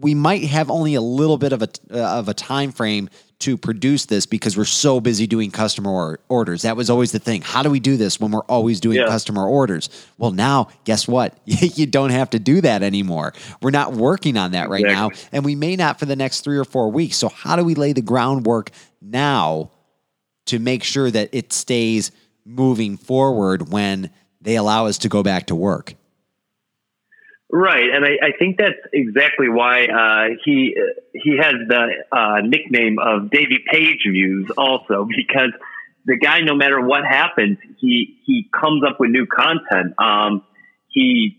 we 0.00 0.14
might 0.14 0.42
have 0.44 0.70
only 0.70 0.94
a 0.94 1.00
little 1.00 1.38
bit 1.38 1.52
of 1.52 1.62
a 1.62 1.68
uh, 1.90 2.18
of 2.18 2.28
a 2.28 2.34
time 2.34 2.72
frame 2.72 3.08
to 3.38 3.56
produce 3.58 4.06
this 4.06 4.24
because 4.24 4.56
we're 4.56 4.64
so 4.64 4.98
busy 4.98 5.26
doing 5.26 5.50
customer 5.50 5.90
or- 5.90 6.20
orders. 6.30 6.62
That 6.62 6.74
was 6.76 6.88
always 6.88 7.12
the 7.12 7.18
thing. 7.18 7.42
How 7.42 7.62
do 7.62 7.70
we 7.70 7.80
do 7.80 7.98
this 7.98 8.18
when 8.18 8.30
we're 8.30 8.44
always 8.44 8.80
doing 8.80 8.96
Yeah. 8.96 9.06
customer 9.06 9.46
orders? 9.46 9.90
Well, 10.16 10.30
now 10.30 10.68
guess 10.84 11.06
what? 11.06 11.38
you 11.44 11.84
don't 11.86 12.10
have 12.10 12.30
to 12.30 12.38
do 12.38 12.62
that 12.62 12.82
anymore. 12.82 13.34
We're 13.60 13.72
not 13.72 13.92
working 13.92 14.38
on 14.38 14.52
that 14.52 14.70
right 14.70 14.84
now, 14.84 15.10
and 15.32 15.44
we 15.44 15.54
may 15.54 15.76
not 15.76 15.98
for 15.98 16.06
the 16.06 16.16
next 16.16 16.40
3 16.42 16.56
or 16.56 16.64
4 16.64 16.90
weeks. 16.90 17.18
So 17.18 17.28
how 17.28 17.56
do 17.56 17.64
we 17.64 17.74
lay 17.74 17.92
the 17.92 18.00
groundwork 18.02 18.70
now 19.02 19.70
to 20.46 20.58
make 20.58 20.82
sure 20.82 21.10
that 21.10 21.28
it 21.32 21.52
stays 21.52 22.12
moving 22.46 22.96
forward 22.96 23.70
when 23.70 24.10
they 24.40 24.56
allow 24.56 24.86
us 24.86 24.96
to 24.98 25.10
go 25.10 25.22
back 25.22 25.46
to 25.48 25.54
work? 25.54 25.94
Right, 27.50 27.88
and 27.94 28.04
I, 28.04 28.26
I 28.26 28.36
think 28.38 28.58
that's 28.58 28.74
exactly 28.92 29.48
why 29.48 29.86
uh, 29.86 30.34
he 30.44 30.74
he 31.12 31.36
has 31.40 31.54
the 31.68 31.86
uh, 32.10 32.40
nickname 32.42 32.98
of 32.98 33.30
Davy 33.30 33.58
Page 33.70 34.02
views 34.04 34.50
also 34.58 35.06
because 35.06 35.52
the 36.06 36.16
guy, 36.16 36.40
no 36.40 36.56
matter 36.56 36.80
what 36.80 37.04
happens, 37.04 37.58
he 37.78 38.18
he 38.26 38.48
comes 38.52 38.82
up 38.88 38.98
with 38.98 39.10
new 39.10 39.26
content. 39.26 39.94
Um, 39.98 40.42
he, 40.88 41.36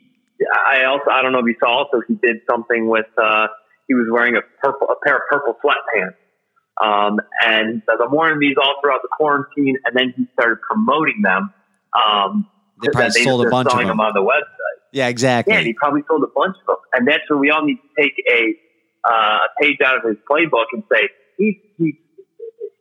I 0.56 0.86
also 0.86 1.12
I 1.12 1.22
don't 1.22 1.34
know 1.34 1.40
if 1.40 1.46
you 1.46 1.56
saw 1.60 1.80
also 1.80 2.02
he 2.08 2.16
did 2.16 2.38
something 2.50 2.88
with 2.88 3.08
uh, 3.18 3.48
he 3.88 3.94
was 3.94 4.08
wearing 4.10 4.38
a 4.38 4.42
purple 4.64 4.88
a 4.90 4.96
pair 5.06 5.16
of 5.16 5.22
purple 5.30 5.56
sweatpants. 5.64 6.16
Um, 6.82 7.20
and 7.42 7.82
so 7.86 7.98
the 7.98 8.08
wearing 8.16 8.40
these 8.40 8.56
all 8.62 8.76
throughout 8.82 9.02
the 9.02 9.10
quarantine, 9.12 9.78
and 9.84 9.94
then 9.94 10.14
he 10.16 10.26
started 10.40 10.60
promoting 10.62 11.22
them. 11.22 11.54
Um, 11.94 12.48
They 12.82 12.90
probably 12.90 13.10
that 13.10 13.24
sold 13.24 13.46
a 13.46 13.50
bunch 13.50 13.68
of 13.68 13.72
selling 13.72 13.88
them. 13.88 14.00
on 14.00 14.14
the 14.14 14.22
website. 14.22 14.82
Yeah, 14.92 15.08
exactly. 15.08 15.54
Yeah, 15.54 15.60
and 15.60 15.68
he 15.68 15.74
probably 15.74 16.02
sold 16.08 16.24
a 16.24 16.32
bunch 16.36 16.56
of 16.62 16.66
them. 16.68 16.76
And 16.94 17.08
that's 17.08 17.30
where 17.30 17.38
we 17.38 17.50
all 17.50 17.64
need 17.64 17.78
to 17.78 18.02
take 18.02 18.14
a 18.30 18.56
uh, 19.04 19.40
page 19.60 19.78
out 19.86 19.98
of 19.98 20.04
his 20.04 20.18
playbook 20.30 20.66
and 20.74 20.84
say, 20.92 21.10
he's, 21.38 21.56
he's 21.78 21.96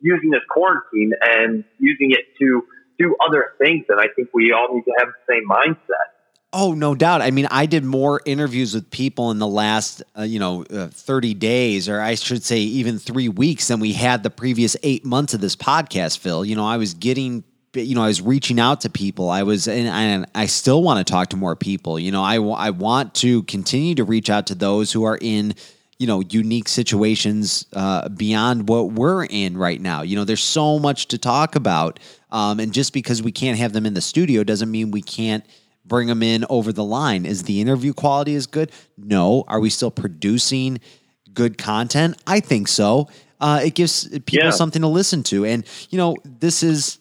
using 0.01 0.31
this 0.31 0.43
quarantine 0.49 1.13
and 1.21 1.65
using 1.79 2.13
it 2.13 2.25
to 2.39 2.63
do 2.99 3.17
other 3.27 3.53
things. 3.59 3.85
And 3.89 4.01
I 4.01 4.07
think 4.15 4.29
we 4.33 4.53
all 4.53 4.75
need 4.75 4.85
to 4.85 4.93
have 4.99 5.09
the 5.09 5.35
same 5.35 5.49
mindset. 5.49 6.17
Oh, 6.53 6.73
no 6.73 6.95
doubt. 6.95 7.21
I 7.21 7.31
mean, 7.33 7.47
I 7.51 7.67
did 7.67 7.85
more 7.85 8.23
interviews 8.25 8.73
with 8.73 8.91
people 8.91 9.31
in 9.31 9.39
the 9.39 9.47
last, 9.47 10.03
uh, 10.19 10.23
you 10.23 10.39
know, 10.39 10.65
uh, 10.71 10.87
30 10.87 11.35
days, 11.35 11.89
or 11.89 12.01
I 12.01 12.15
should 12.15 12.45
say 12.45 12.59
even 12.61 12.99
three 12.99 13.29
weeks 13.29 13.69
than 13.69 13.81
we 13.81 13.93
had 13.93 14.23
the 14.23 14.31
previous 14.31 14.77
eight 14.83 15.05
months 15.05 15.35
of 15.35 15.41
this 15.41 15.57
podcast, 15.57 16.19
Phil. 16.19 16.45
You 16.45 16.57
know, 16.57 16.65
I 16.65 16.79
was 16.79 16.95
getting, 16.95 17.45
you 17.85 17.95
know, 17.95 18.03
I 18.03 18.09
was 18.09 18.21
reaching 18.21 18.59
out 18.59 18.81
to 18.83 18.91
people. 18.91 19.31
I 19.31 19.43
was, 19.43 19.69
and, 19.69 19.89
and 19.89 20.27
I 20.35 20.47
still 20.47 20.83
want 20.83 21.07
to 21.07 21.11
talk 21.11 21.29
to 21.31 21.37
more 21.37 21.57
people. 21.57 21.99
You 21.99 22.13
know, 22.13 22.23
I, 22.23 22.37
I 22.37 22.71
want 22.71 23.15
to 23.17 23.43
continue 23.45 23.95
to 23.97 24.05
reach 24.05 24.31
out 24.31 24.47
to 24.49 24.55
those 24.55 24.93
who 24.93 25.05
are 25.05 25.19
in, 25.21 25.55
you 25.99 26.07
know 26.07 26.21
unique 26.21 26.69
situations 26.69 27.67
uh, 27.73 28.09
beyond 28.11 28.69
what 28.69 28.93
we're 28.93 29.25
in 29.25 29.57
right 29.57 29.81
now. 29.81 30.03
You 30.03 30.17
know, 30.17 30.25
there's 30.25 30.43
so 30.43 30.79
much 30.79 31.09
to 31.09 31.19
talk 31.19 31.57
about, 31.57 31.99
um, 32.31 32.61
and 32.61 32.73
just 32.73 32.93
because 32.93 33.23
we 33.23 33.33
can't 33.33 33.59
have 33.59 33.73
them 33.73 33.87
in 33.87 33.95
the 33.95 34.01
studio 34.01 34.45
doesn't 34.45 34.71
mean 34.71 34.91
we 34.91 35.03
can't 35.03 35.45
bring 35.85 36.09
them 36.09 36.23
in 36.23 36.45
over 36.51 36.73
the 36.73 36.85
line. 36.85 37.25
Is 37.25 37.45
the 37.45 37.61
interview 37.61 37.93
quality 37.93 38.35
is 38.35 38.47
good? 38.47 38.73
No. 38.99 39.45
Are 39.49 39.61
we 39.61 39.71
still 39.71 39.91
producing 39.91 40.81
good 41.33 41.59
content? 41.59 42.21
I 42.27 42.41
think 42.41 42.69
so. 42.69 43.09
Uh, 43.41 43.61
it 43.65 43.75
gives 43.75 44.09
people 44.09 44.47
yeah. 44.47 44.51
something 44.51 44.83
to 44.83 44.89
listen 44.89 45.23
to, 45.23 45.45
and 45.45 45.65
you 45.91 45.99
know, 45.99 46.17
this 46.25 46.63
is 46.63 46.99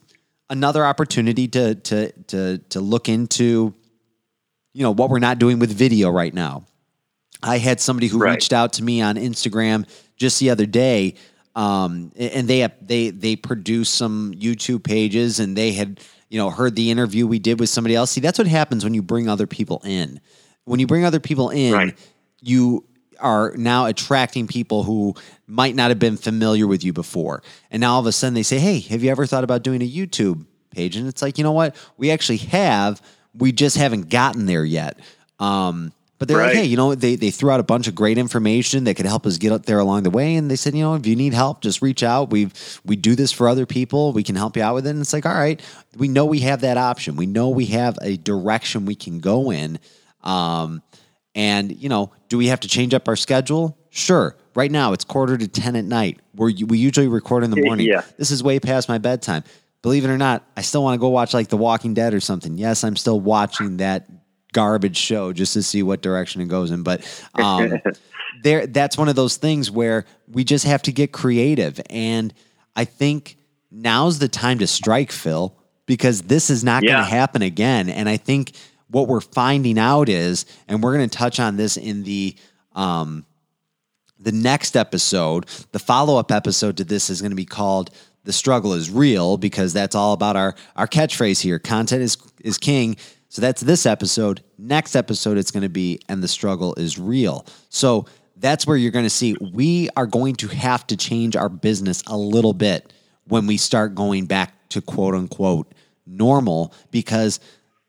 another 0.50 0.86
opportunity 0.86 1.48
to 1.50 1.75
to 1.75 2.12
to 2.28 2.58
to 2.58 2.80
look 2.80 3.10
into 3.10 3.74
you 4.74 4.84
know 4.84 4.92
what 4.92 5.10
we're 5.10 5.20
not 5.20 5.40
doing 5.40 5.60
with 5.60 5.72
video 5.72 6.10
right 6.10 6.34
now. 6.34 6.66
I 7.42 7.58
had 7.58 7.80
somebody 7.80 8.08
who 8.08 8.20
right. 8.20 8.32
reached 8.32 8.54
out 8.54 8.74
to 8.74 8.84
me 8.84 9.02
on 9.02 9.16
Instagram 9.16 9.88
just 10.18 10.40
the 10.40 10.50
other 10.50 10.66
day, 10.66 11.16
um, 11.56 12.12
and 12.16 12.48
they 12.48 12.68
they 12.82 13.10
they 13.10 13.36
produced 13.36 13.96
some 13.96 14.34
YouTube 14.34 14.84
pages, 14.84 15.40
and 15.40 15.56
they 15.56 15.72
had 15.72 16.02
you 16.30 16.38
know 16.38 16.50
heard 16.50 16.75
the 16.75 16.92
interview 16.92 17.28
we 17.28 17.40
did 17.40 17.60
with 17.60 17.70
somebody 17.70 17.96
else. 17.96 18.12
See, 18.12 18.22
that's 18.22 18.38
what 18.38 18.48
happens 18.48 18.84
when 18.84 18.94
you 18.94 19.02
bring 19.02 19.30
other 19.30 19.48
people 19.48 19.82
in. 19.86 20.20
When 20.66 20.80
you 20.80 20.88
bring 20.88 21.06
other 21.06 21.20
people 21.20 21.52
in, 21.52 21.74
right. 21.74 21.98
you 22.42 22.86
are 23.20 23.54
now 23.56 23.86
attracting 23.86 24.48
people 24.48 24.84
who 24.84 25.16
might 25.48 25.76
not 25.76 25.90
have 25.90 26.00
been 26.00 26.18
familiar 26.18 26.68
with 26.68 26.84
you 26.84 26.94
before. 26.94 27.44
And 27.72 27.82
now 27.82 27.94
all 27.94 28.00
of 28.00 28.06
a 28.06 28.12
sudden 28.12 28.34
they 28.34 28.44
say, 28.44 28.60
Hey, 28.60 28.80
have 28.80 29.04
you 29.04 29.12
ever 29.12 29.26
thought 29.26 29.44
about 29.44 29.64
doing 29.64 29.82
a 29.82 29.90
YouTube 29.90 30.46
page? 30.72 30.96
And 30.96 31.08
it's 31.08 31.22
like, 31.22 31.38
you 31.38 31.44
know 31.44 31.52
what? 31.52 31.76
We 31.98 32.12
actually 32.12 32.38
have, 32.38 33.02
we 33.34 33.52
just 33.52 33.78
haven't 33.78 34.10
gotten 34.10 34.46
there 34.46 34.66
yet. 34.66 35.00
Um, 35.40 35.92
but 36.18 36.30
they're 36.30 36.38
right. 36.38 36.48
like, 36.48 36.56
hey, 36.56 36.66
you 36.66 36.78
know, 36.78 36.96
they, 36.96 37.16
they 37.16 37.30
threw 37.30 37.52
out 37.52 37.60
a 37.60 37.64
bunch 37.64 37.88
of 37.88 37.96
great 37.96 38.18
information 38.18 38.86
that 38.86 38.96
could 38.96 39.06
help 39.06 39.26
us 39.26 39.38
get 39.38 39.52
up 39.52 39.66
there 39.66 39.80
along 39.80 40.04
the 40.04 40.10
way. 40.10 40.36
And 40.36 40.50
they 40.50 40.56
said, 40.56 40.74
you 40.74 40.82
know, 40.82 40.96
if 40.96 41.06
you 41.06 41.16
need 41.16 41.34
help, 41.34 41.62
just 41.62 41.82
reach 41.82 42.04
out. 42.04 42.30
We've 42.30 42.54
we 42.86 42.96
do 42.96 43.16
this 43.16 43.34
for 43.34 43.50
other 43.50 43.66
people. 43.66 44.14
We 44.14 44.24
can 44.24 44.36
help 44.36 44.56
you 44.56 44.64
out 44.64 44.76
with 44.76 44.88
it. 44.88 44.92
And 44.92 45.02
it's 45.02 45.12
like, 45.12 45.26
all 45.26 45.34
right, 45.34 45.62
we 45.98 46.08
know 46.08 46.26
we 46.26 46.40
have 46.40 46.62
that 46.62 46.78
option. 46.78 47.18
We 47.18 47.26
know 47.26 47.50
we 47.50 47.66
have 47.68 47.98
a 48.02 48.16
direction 48.16 48.86
we 48.86 48.96
can 48.96 49.20
go 49.20 49.52
in. 49.52 49.78
Um, 50.24 50.82
and, 51.36 51.75
you 51.75 51.89
know, 51.89 52.12
do 52.30 52.38
we 52.38 52.48
have 52.48 52.62
to 52.62 52.68
change 52.68 52.94
up 52.94 53.08
our 53.08 53.18
schedule? 53.18 53.77
Sure. 53.89 54.36
Right 54.56 54.72
now, 54.72 54.94
it's 54.94 55.04
quarter 55.04 55.38
to 55.38 55.48
10 55.48 55.75
at 55.75 55.84
night. 55.84 56.20
we 56.34 56.63
we 56.63 56.77
usually 56.77 57.10
record 57.10 57.44
in 57.44 57.51
the 57.51 57.62
morning. 57.62 57.88
Yeah. 57.88 58.04
This 58.18 58.32
is 58.32 58.42
way 58.42 58.60
past 58.60 58.88
my 58.88 58.98
bedtime. 58.98 59.44
Believe 59.82 60.06
it 60.06 60.10
or 60.10 60.18
not, 60.18 60.44
I 60.58 60.62
still 60.62 60.82
want 60.82 60.96
to 60.96 61.00
go 61.00 61.10
watch 61.10 61.34
like 61.34 61.50
The 61.50 61.58
Walking 61.58 61.94
Dead 61.94 62.13
or 62.13 62.20
something. 62.20 62.58
Yes, 62.58 62.84
I'm 62.84 62.96
still 62.96 63.20
watching 63.20 63.77
that 63.77 64.08
garbage 64.54 64.98
show 64.98 65.34
just 65.34 65.54
to 65.54 65.62
see 65.62 65.84
what 65.84 66.01
direction 66.01 66.42
it 66.42 66.48
goes 66.48 66.72
in. 66.72 66.82
But 66.82 67.06
um, 67.36 67.74
there, 68.44 68.65
that's 68.65 68.98
one 68.98 69.10
of 69.10 69.15
those 69.15 69.36
things 69.36 69.70
where 69.70 70.06
we 70.27 70.44
just 70.44 70.65
have 70.65 70.82
to 70.84 70.92
get 70.92 71.12
creative. 71.12 71.80
And 71.89 72.34
I 72.75 72.86
think 72.86 73.38
now's 73.70 74.20
the 74.20 74.30
time 74.30 74.60
to 74.60 74.68
strike, 74.68 75.12
Phil, 75.12 75.56
because 75.86 76.24
this 76.24 76.50
is 76.50 76.63
not 76.63 76.84
yeah. 76.84 76.94
going 76.94 77.04
to 77.04 77.10
happen 77.12 77.42
again. 77.42 77.89
And 77.89 78.10
I 78.10 78.18
think 78.18 78.54
what 78.96 79.10
we're 79.10 79.20
finding 79.20 79.78
out 79.78 80.08
is, 80.08 80.46
and 80.70 80.82
we're 80.82 80.96
going 80.96 81.10
to 81.10 81.18
touch 81.18 81.38
on 81.42 81.58
this 81.58 81.75
in 81.75 82.04
the 82.04 82.34
um, 82.75 83.25
the 84.18 84.32
next 84.32 84.78
episode. 84.78 85.48
The 85.74 85.80
follow 85.80 86.18
up 86.18 86.32
episode 86.32 86.78
to 86.78 86.86
this 86.86 87.10
is 87.10 87.20
going 87.20 87.32
to 87.32 87.36
be 87.36 87.44
called 87.44 87.90
"The 88.24 88.32
Struggle 88.32 88.72
Is 88.72 88.90
Real" 88.90 89.36
because 89.36 89.74
that's 89.74 89.96
all 89.96 90.14
about 90.14 90.38
our 90.38 90.56
our 90.78 90.88
catchphrase 90.88 91.42
here. 91.42 91.60
Content 91.60 92.04
is 92.04 92.18
is 92.40 92.58
king. 92.58 92.96
So 93.28 93.42
that's 93.42 93.60
this 93.60 93.86
episode. 93.86 94.42
Next 94.58 94.96
episode, 94.96 95.38
it's 95.38 95.52
going 95.52 95.64
to 95.64 95.70
be 95.70 96.00
"And 96.08 96.24
the 96.24 96.30
Struggle 96.30 96.74
Is 96.75 96.98
Real." 96.98 97.46
So 97.68 98.06
that's 98.38 98.66
where 98.66 98.78
you're 98.78 98.92
going 98.92 99.04
to 99.04 99.10
see 99.10 99.36
we 99.42 99.90
are 99.98 100.08
going 100.08 100.36
to 100.36 100.48
have 100.48 100.88
to 100.88 100.96
change 100.96 101.36
our 101.36 101.50
business 101.50 102.02
a 102.08 102.16
little 102.16 102.54
bit 102.54 102.94
when 103.25 103.46
we 103.46 103.58
start 103.58 103.94
going 103.94 104.25
back 104.25 104.70
to 104.70 104.82
quote 104.82 105.16
unquote 105.16 105.74
normal 106.06 106.74
because 106.92 107.42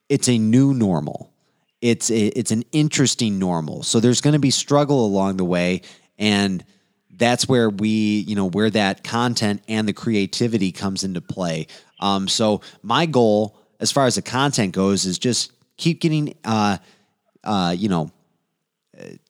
it's 0.09 0.29
a 0.29 0.39
new 0.39 0.75
normal. 0.75 1.33
It's 1.81 2.11
a, 2.11 2.27
it's 2.39 2.51
an 2.51 2.65
interesting 2.73 3.39
normal. 3.39 3.83
So 3.83 4.01
there's 4.01 4.21
going 4.21 4.33
to 4.33 4.41
be 4.41 4.51
struggle 4.51 5.05
along 5.05 5.37
the 5.37 5.45
way 5.45 5.83
and 6.19 6.65
that's 7.11 7.49
where 7.49 7.71
we, 7.71 7.89
you 7.89 8.35
know, 8.35 8.49
where 8.49 8.71
that 8.71 9.03
content 9.03 9.63
and 9.69 9.89
the 9.89 9.93
creativity 9.93 10.71
comes 10.73 11.03
into 11.03 11.21
play. 11.21 11.67
Um, 12.01 12.29
so 12.29 12.61
my 12.83 13.07
goal 13.07 13.59
as 13.81 13.93
far 13.93 14.07
as 14.07 14.17
the 14.17 14.23
content 14.23 14.75
goes 14.75 15.07
is 15.07 15.19
just 15.19 15.53
keep 15.77 16.01
getting 16.01 16.35
uh, 16.45 16.79
uh, 17.45 17.75
you 17.77 17.89
know, 17.89 18.11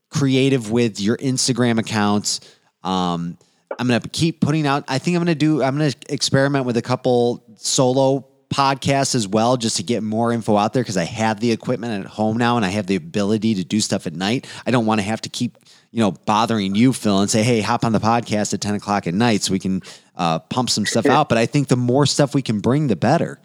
creative 0.09 0.71
with 0.71 1.01
your 1.01 1.17
Instagram 1.19 1.79
accounts. 1.79 2.41
Um, 2.83 3.39
I'm 3.79 3.89
going 3.89 4.01
to 4.01 4.09
keep 4.09 4.41
putting 4.41 4.67
out 4.67 4.85
I 4.89 4.99
think 4.99 5.17
I'm 5.17 5.25
going 5.25 5.35
to 5.35 5.39
do 5.39 5.63
I'm 5.63 5.77
going 5.77 5.91
to 5.91 6.13
experiment 6.13 6.65
with 6.65 6.77
a 6.77 6.83
couple 6.83 7.45
solo 7.57 8.27
podcast 8.57 9.15
as 9.15 9.29
well 9.29 9.59
just 9.59 9.77
to 9.77 9.83
get 9.83 10.03
more 10.03 10.33
info 10.33 10.57
out 10.57 10.73
there 10.73 10.83
because 10.83 10.97
I 10.97 11.05
have 11.05 11.41
the 11.41 11.53
equipment 11.53 12.05
at 12.05 12.11
home 12.11 12.39
now 12.39 12.57
and 12.57 12.65
I 12.65 12.71
have 12.71 12.87
the 12.87 12.97
ability 12.97 13.57
to 13.57 13.65
do 13.65 13.81
stuff 13.81 14.07
at 14.07 14.15
night. 14.15 14.47
I 14.65 14.71
don't 14.71 14.87
want 14.87 14.99
to 15.01 15.07
have 15.07 15.21
to 15.23 15.29
keep, 15.29 15.59
you 15.91 16.01
know, 16.01 16.13
bothering 16.13 16.75
you, 16.75 16.95
Phil, 16.95 17.21
and 17.21 17.31
say, 17.31 17.43
hey, 17.43 17.61
hop 17.61 17.85
on 17.85 17.93
the 17.93 17.99
podcast 17.99 18.55
at 18.55 18.63
10 18.63 18.77
o'clock 18.77 19.07
at 19.07 19.13
night 19.13 19.43
so 19.43 19.53
we 19.53 19.59
can 19.59 19.83
uh, 20.17 20.39
pump 20.39 20.71
some 20.71 20.87
stuff 20.87 21.05
out. 21.05 21.29
But 21.29 21.37
I 21.37 21.45
think 21.45 21.69
the 21.69 21.77
more 21.77 22.07
stuff 22.07 22.35
we 22.35 22.41
can 22.41 22.61
bring, 22.61 22.87
the 22.87 22.97
better. 22.97 23.39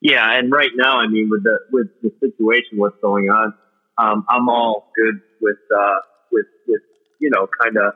Yeah, 0.00 0.38
and 0.38 0.50
right 0.50 0.70
now, 0.74 1.00
I 1.00 1.08
mean, 1.08 1.28
with 1.28 1.42
the 1.42 1.58
with 1.72 1.88
the 2.02 2.12
situation, 2.20 2.78
what's 2.78 2.96
going 3.02 3.30
on, 3.30 3.52
um, 3.98 4.24
I'm 4.28 4.48
all 4.48 4.92
good 4.94 5.20
with 5.40 5.58
uh, 5.76 5.96
with 6.30 6.46
with 6.68 6.82
you 7.18 7.30
know, 7.30 7.48
kind 7.60 7.76
of 7.76 7.94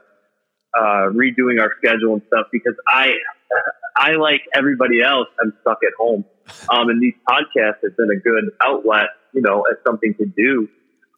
uh, 0.77 1.13
redoing 1.13 1.61
our 1.61 1.73
schedule 1.79 2.15
and 2.15 2.23
stuff 2.27 2.47
because 2.51 2.75
I 2.89 3.15
I, 3.97 4.13
like 4.13 4.43
everybody 4.55 5.03
else, 5.03 5.29
I'm 5.41 5.53
stuck 5.61 5.79
at 5.85 5.93
home. 5.99 6.25
Um, 6.69 6.89
and 6.89 7.01
these 7.03 7.15
podcasts 7.29 7.83
have 7.83 7.97
been 7.97 8.11
a 8.11 8.21
good 8.21 8.51
outlet, 8.63 9.07
you 9.33 9.43
know, 9.43 9.63
as 9.71 9.79
something 9.87 10.15
to 10.19 10.27
do 10.27 10.69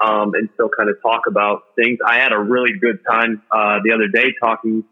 um, 0.04 0.34
and 0.34 0.48
still 0.54 0.68
kind 0.76 0.90
of 0.90 0.96
talk 1.02 1.22
about 1.28 1.62
things. 1.76 1.98
I 2.06 2.16
had 2.16 2.32
a 2.32 2.38
really 2.38 2.78
good 2.78 2.98
time 3.08 3.42
uh, 3.50 3.78
the 3.84 3.92
other 3.92 4.08
day 4.08 4.34
talking 4.42 4.84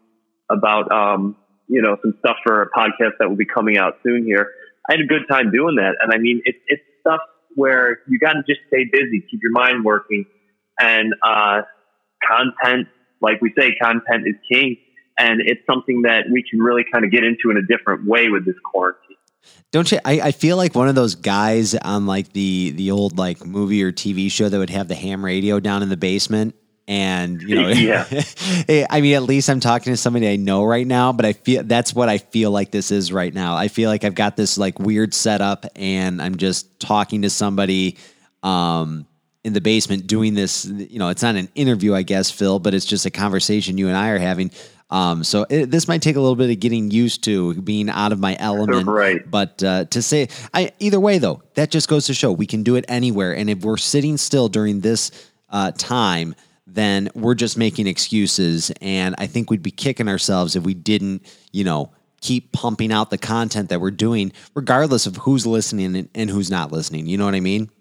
about, 0.49 0.91
um, 0.91 1.35
you 1.67 1.81
know, 1.81 1.97
some 2.01 2.15
stuff 2.19 2.37
for 2.43 2.63
a 2.63 2.69
podcast 2.71 3.13
that 3.19 3.29
will 3.29 3.35
be 3.35 3.45
coming 3.45 3.77
out 3.77 3.99
soon 4.03 4.25
here. 4.25 4.51
I 4.89 4.93
had 4.93 5.01
a 5.01 5.05
good 5.05 5.23
time 5.29 5.51
doing 5.51 5.75
that. 5.75 5.95
And 6.01 6.13
I 6.13 6.17
mean, 6.17 6.41
it's, 6.45 6.57
it's 6.67 6.83
stuff 7.01 7.21
where 7.55 7.99
you 8.07 8.19
got 8.19 8.33
to 8.33 8.43
just 8.47 8.61
stay 8.67 8.85
busy, 8.91 9.23
keep 9.29 9.39
your 9.41 9.51
mind 9.51 9.85
working, 9.85 10.25
and 10.79 11.13
uh, 11.23 11.61
content, 12.27 12.87
like 13.21 13.41
we 13.41 13.53
say, 13.57 13.75
content 13.75 14.25
is 14.25 14.35
king 14.51 14.77
and 15.17 15.41
it's 15.41 15.65
something 15.65 16.03
that 16.03 16.25
we 16.31 16.43
can 16.43 16.59
really 16.59 16.83
kind 16.91 17.05
of 17.05 17.11
get 17.11 17.23
into 17.23 17.51
in 17.51 17.57
a 17.57 17.61
different 17.61 18.07
way 18.07 18.29
with 18.29 18.45
this 18.45 18.55
quarantine. 18.63 19.17
Don't 19.71 19.91
you? 19.91 19.99
I, 20.05 20.21
I 20.21 20.31
feel 20.31 20.55
like 20.55 20.75
one 20.75 20.87
of 20.87 20.95
those 20.95 21.15
guys 21.15 21.73
on 21.75 22.05
like 22.05 22.31
the 22.33 22.71
the 22.75 22.91
old 22.91 23.17
like 23.17 23.45
movie 23.45 23.83
or 23.83 23.91
TV 23.91 24.31
show 24.31 24.47
that 24.47 24.57
would 24.57 24.69
have 24.69 24.87
the 24.87 24.95
ham 24.95 25.25
radio 25.25 25.59
down 25.59 25.81
in 25.83 25.89
the 25.89 25.97
basement. 25.97 26.55
And 26.87 27.41
you 27.41 27.55
know, 27.55 27.69
yeah. 27.69 28.05
I 28.89 29.01
mean, 29.01 29.15
at 29.15 29.23
least 29.23 29.49
I'm 29.49 29.59
talking 29.59 29.91
to 29.91 29.97
somebody 29.97 30.29
I 30.29 30.35
know 30.35 30.63
right 30.63 30.85
now. 30.85 31.11
But 31.11 31.25
I 31.25 31.33
feel 31.33 31.63
that's 31.63 31.93
what 31.93 32.07
I 32.07 32.19
feel 32.19 32.51
like 32.51 32.71
this 32.71 32.91
is 32.91 33.11
right 33.11 33.33
now. 33.33 33.55
I 33.55 33.67
feel 33.67 33.89
like 33.89 34.03
I've 34.03 34.15
got 34.15 34.37
this 34.37 34.57
like 34.57 34.79
weird 34.79 35.13
setup, 35.13 35.65
and 35.75 36.21
I'm 36.21 36.37
just 36.37 36.79
talking 36.79 37.23
to 37.23 37.29
somebody 37.29 37.97
um, 38.43 39.07
in 39.43 39.53
the 39.53 39.61
basement 39.61 40.07
doing 40.07 40.35
this. 40.35 40.65
You 40.65 40.99
know, 40.99 41.09
it's 41.09 41.23
not 41.23 41.35
an 41.35 41.49
interview, 41.55 41.95
I 41.95 42.03
guess, 42.03 42.29
Phil, 42.29 42.59
but 42.59 42.73
it's 42.73 42.85
just 42.85 43.05
a 43.05 43.11
conversation 43.11 43.77
you 43.77 43.87
and 43.87 43.97
I 43.97 44.09
are 44.09 44.19
having. 44.19 44.51
Um, 44.93 45.23
so 45.23 45.47
it, 45.49 45.71
this 45.71 45.87
might 45.87 46.03
take 46.03 46.15
a 46.15 46.21
little 46.21 46.35
bit 46.35 46.51
of 46.51 46.59
getting 46.59 46.91
used 46.91 47.23
to 47.23 47.55
being 47.55 47.89
out 47.89 48.11
of 48.11 48.19
my 48.19 48.37
element. 48.39 48.85
Right. 48.87 49.19
But 49.29 49.63
uh, 49.63 49.85
to 49.85 50.03
say, 50.03 50.27
I 50.53 50.71
either 50.77 50.99
way 50.99 51.17
though, 51.17 51.41
that 51.55 51.71
just 51.71 51.89
goes 51.89 52.05
to 52.05 52.13
show 52.13 52.31
we 52.31 52.45
can 52.45 52.61
do 52.61 52.75
it 52.75 52.85
anywhere. 52.87 53.35
And 53.35 53.49
if 53.49 53.61
we're 53.61 53.77
sitting 53.77 54.17
still 54.17 54.49
during 54.49 54.81
this 54.81 55.09
uh, 55.49 55.71
time, 55.79 56.35
then 56.67 57.09
we're 57.15 57.33
just 57.33 57.57
making 57.57 57.87
excuses. 57.87 58.71
And 58.81 59.15
I 59.17 59.25
think 59.25 59.49
we'd 59.49 59.63
be 59.63 59.71
kicking 59.71 60.07
ourselves 60.07 60.55
if 60.55 60.63
we 60.63 60.75
didn't, 60.75 61.25
you 61.51 61.63
know, 61.63 61.91
keep 62.21 62.51
pumping 62.51 62.91
out 62.91 63.09
the 63.09 63.17
content 63.17 63.69
that 63.69 63.81
we're 63.81 63.89
doing, 63.89 64.31
regardless 64.53 65.07
of 65.07 65.17
who's 65.17 65.47
listening 65.47 65.95
and, 65.95 66.09
and 66.13 66.29
who's 66.29 66.51
not 66.51 66.71
listening. 66.71 67.07
You 67.07 67.17
know 67.17 67.25
what 67.25 67.33
I 67.33 67.39
mean? 67.39 67.71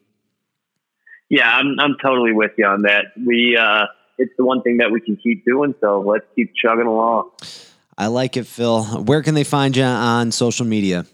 Yeah, 1.28 1.54
I'm 1.56 1.78
I'm 1.78 1.96
totally 2.02 2.32
with 2.32 2.52
you 2.56 2.64
on 2.64 2.82
that. 2.82 3.06
We 3.16 3.56
uh 3.56 3.86
it's 4.18 4.32
the 4.36 4.44
one 4.44 4.62
thing 4.62 4.78
that 4.78 4.90
we 4.90 5.00
can 5.00 5.16
keep 5.16 5.44
doing. 5.44 5.74
So 5.80 6.00
let's 6.00 6.24
keep 6.36 6.52
chugging 6.54 6.86
along. 6.86 7.30
I 7.96 8.06
like 8.06 8.36
it, 8.36 8.46
Phil. 8.46 8.84
Where 8.84 9.22
can 9.22 9.34
they 9.34 9.44
find 9.44 9.76
you 9.76 9.84
on 9.84 10.32
social 10.32 10.66
media? 10.66 11.06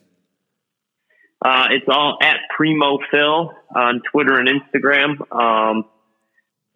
Uh, 1.44 1.68
it's 1.70 1.86
all 1.88 2.18
at 2.20 2.38
Preemo 2.58 2.98
Phil 3.10 3.52
on 3.74 4.02
Twitter 4.10 4.38
and 4.38 4.48
Instagram. 4.48 5.20
Um, 5.32 5.84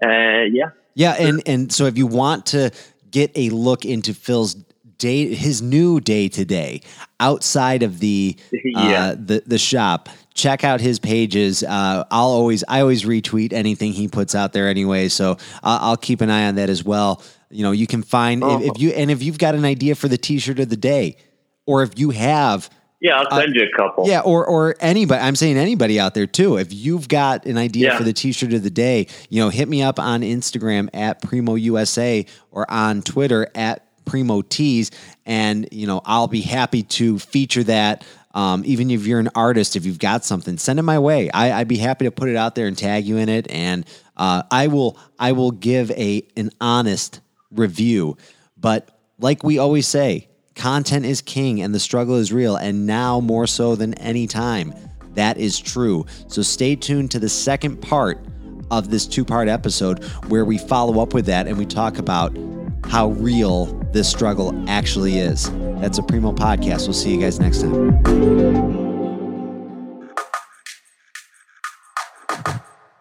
uh, 0.05 0.45
yeah. 0.51 0.71
Yeah, 0.95 1.13
and 1.19 1.43
and 1.47 1.73
so 1.73 1.87
if 1.87 1.97
you 1.97 2.07
want 2.07 2.47
to 2.47 2.71
get 3.11 3.31
a 3.35 3.49
look 3.51 3.85
into 3.85 4.13
Phil's 4.13 4.57
day 5.03 5.35
his 5.35 5.61
new 5.61 6.01
day 6.01 6.29
to 6.29 6.45
day 6.45 6.81
outside 7.21 7.83
of 7.83 7.99
the 7.99 8.37
Yeah. 8.65 8.81
uh, 9.11 9.15
the 9.19 9.43
the 9.47 9.59
shop. 9.59 10.09
Check 10.35 10.65
out 10.65 10.81
his 10.81 10.99
pages. 10.99 11.63
Uh, 11.63 12.05
I'll 12.11 12.29
always 12.41 12.65
I 12.67 12.81
always 12.81 13.03
retweet 13.05 13.53
anything 13.53 13.93
he 13.93 14.09
puts 14.09 14.35
out 14.35 14.53
there 14.55 14.69
anyway, 14.69 15.09
so 15.09 15.37
I'll, 15.63 15.91
I'll 15.91 15.97
keep 15.99 16.21
an 16.23 16.31
eye 16.31 16.47
on 16.47 16.55
that 16.55 16.71
as 16.71 16.83
well. 16.83 17.23
You 17.51 17.65
know, 17.65 17.73
you 17.73 17.87
can 17.87 18.03
find 18.03 18.43
if, 18.43 18.63
if 18.63 18.81
you 18.81 18.91
and 18.91 19.11
if 19.11 19.23
you've 19.23 19.37
got 19.39 19.55
an 19.55 19.67
idea 19.67 19.95
for 19.95 20.09
the 20.09 20.17
T-shirt 20.17 20.59
of 20.59 20.71
the 20.71 20.77
day, 20.77 21.17
or 21.67 21.83
if 21.83 21.99
you 21.99 22.11
have 22.11 22.71
Yeah, 23.01 23.19
I'll 23.19 23.39
send 23.39 23.55
you 23.55 23.63
a 23.71 23.77
couple. 23.77 24.05
Uh, 24.05 24.09
yeah, 24.09 24.21
or 24.21 24.47
or 24.47 24.75
anybody. 24.81 25.21
I'm 25.21 25.37
saying 25.37 25.59
anybody 25.59 26.01
out 26.01 26.15
there 26.15 26.27
too. 26.27 26.57
If 26.57 26.73
you've 26.73 27.09
got 27.09 27.45
an 27.45 27.59
idea 27.59 27.89
Yeah. 27.91 27.99
for 27.99 28.05
the 28.05 28.15
T-shirt 28.15 28.55
of 28.55 28.63
the 28.63 28.71
day, 28.71 29.09
you 29.29 29.43
know, 29.43 29.51
hit 29.51 29.69
me 29.69 29.83
up 29.83 29.99
on 30.01 30.23
Instagram 30.23 30.89
at 30.95 31.21
Preemo 31.21 31.61
USA 31.61 32.25
or 32.51 32.65
on 32.71 33.03
Twitter 33.03 33.49
at 33.55 33.85
Preemo 34.13 34.47
Tees, 34.49 34.91
and 35.25 35.69
you 35.73 35.87
know, 35.87 36.03
I'll 36.05 36.29
be 36.29 36.43
happy 36.43 36.83
to 36.83 37.19
feature 37.19 37.65
that. 37.65 38.05
Um, 38.35 38.63
even 38.65 38.91
if 38.91 39.07
you're 39.07 39.21
an 39.21 39.29
artist, 39.35 39.77
if 39.77 39.85
you've 39.85 39.99
got 39.99 40.25
something, 40.25 40.57
send 40.57 40.79
it 40.79 40.83
my 40.83 40.99
way. 40.99 41.31
I, 41.31 41.53
I'd 41.61 41.69
be 41.69 41.77
happy 41.77 42.07
to 42.07 42.11
put 42.11 42.31
it 42.31 42.37
out 42.37 42.55
there 42.55 42.67
and 42.67 42.77
tag 42.77 43.05
you 43.05 43.19
in 43.19 43.29
it, 43.29 43.51
and 43.51 43.87
uh, 44.17 44.43
I 44.51 44.69
will 44.69 44.99
I 45.19 45.33
will 45.33 45.51
give 45.51 45.91
a 45.93 46.27
an 46.37 46.51
honest 46.61 47.21
review. 47.51 48.17
But 48.57 48.89
like 49.19 49.43
we 49.43 49.59
always 49.59 49.87
say, 49.87 50.29
content 50.55 51.05
is 51.05 51.21
king 51.21 51.61
and 51.61 51.75
the 51.75 51.81
struggle 51.81 52.17
is 52.17 52.33
real, 52.33 52.57
and 52.57 52.87
now 52.87 53.21
more 53.21 53.47
so 53.47 53.77
than 53.77 53.95
any 53.95 54.27
time. 54.27 54.75
That 55.15 55.37
is 55.37 55.61
true. 55.61 56.07
So 56.29 56.41
stay 56.41 56.75
tuned 56.75 57.11
to 57.11 57.19
the 57.19 57.29
second 57.29 57.83
part 57.83 58.19
of 58.71 58.91
this 58.91 59.07
two 59.07 59.27
part 59.27 59.49
episode 59.49 60.03
where 60.29 60.47
we 60.47 60.57
follow 60.57 61.03
up 61.03 61.13
with 61.13 61.27
that 61.27 61.47
and 61.47 61.59
we 61.59 61.67
talk 61.67 61.99
about 61.99 62.35
how 62.87 63.11
real 63.13 63.67
this 63.93 64.09
struggle 64.09 64.53
actually 64.69 65.19
is. 65.19 65.51
That's 65.81 65.99
a 65.99 66.03
Preemo 66.03 66.35
podcast. 66.37 66.85
We'll 66.87 66.95
see 66.95 67.15
you 67.15 67.21
guys 67.21 67.41
next 67.41 67.63
time. 67.63 68.82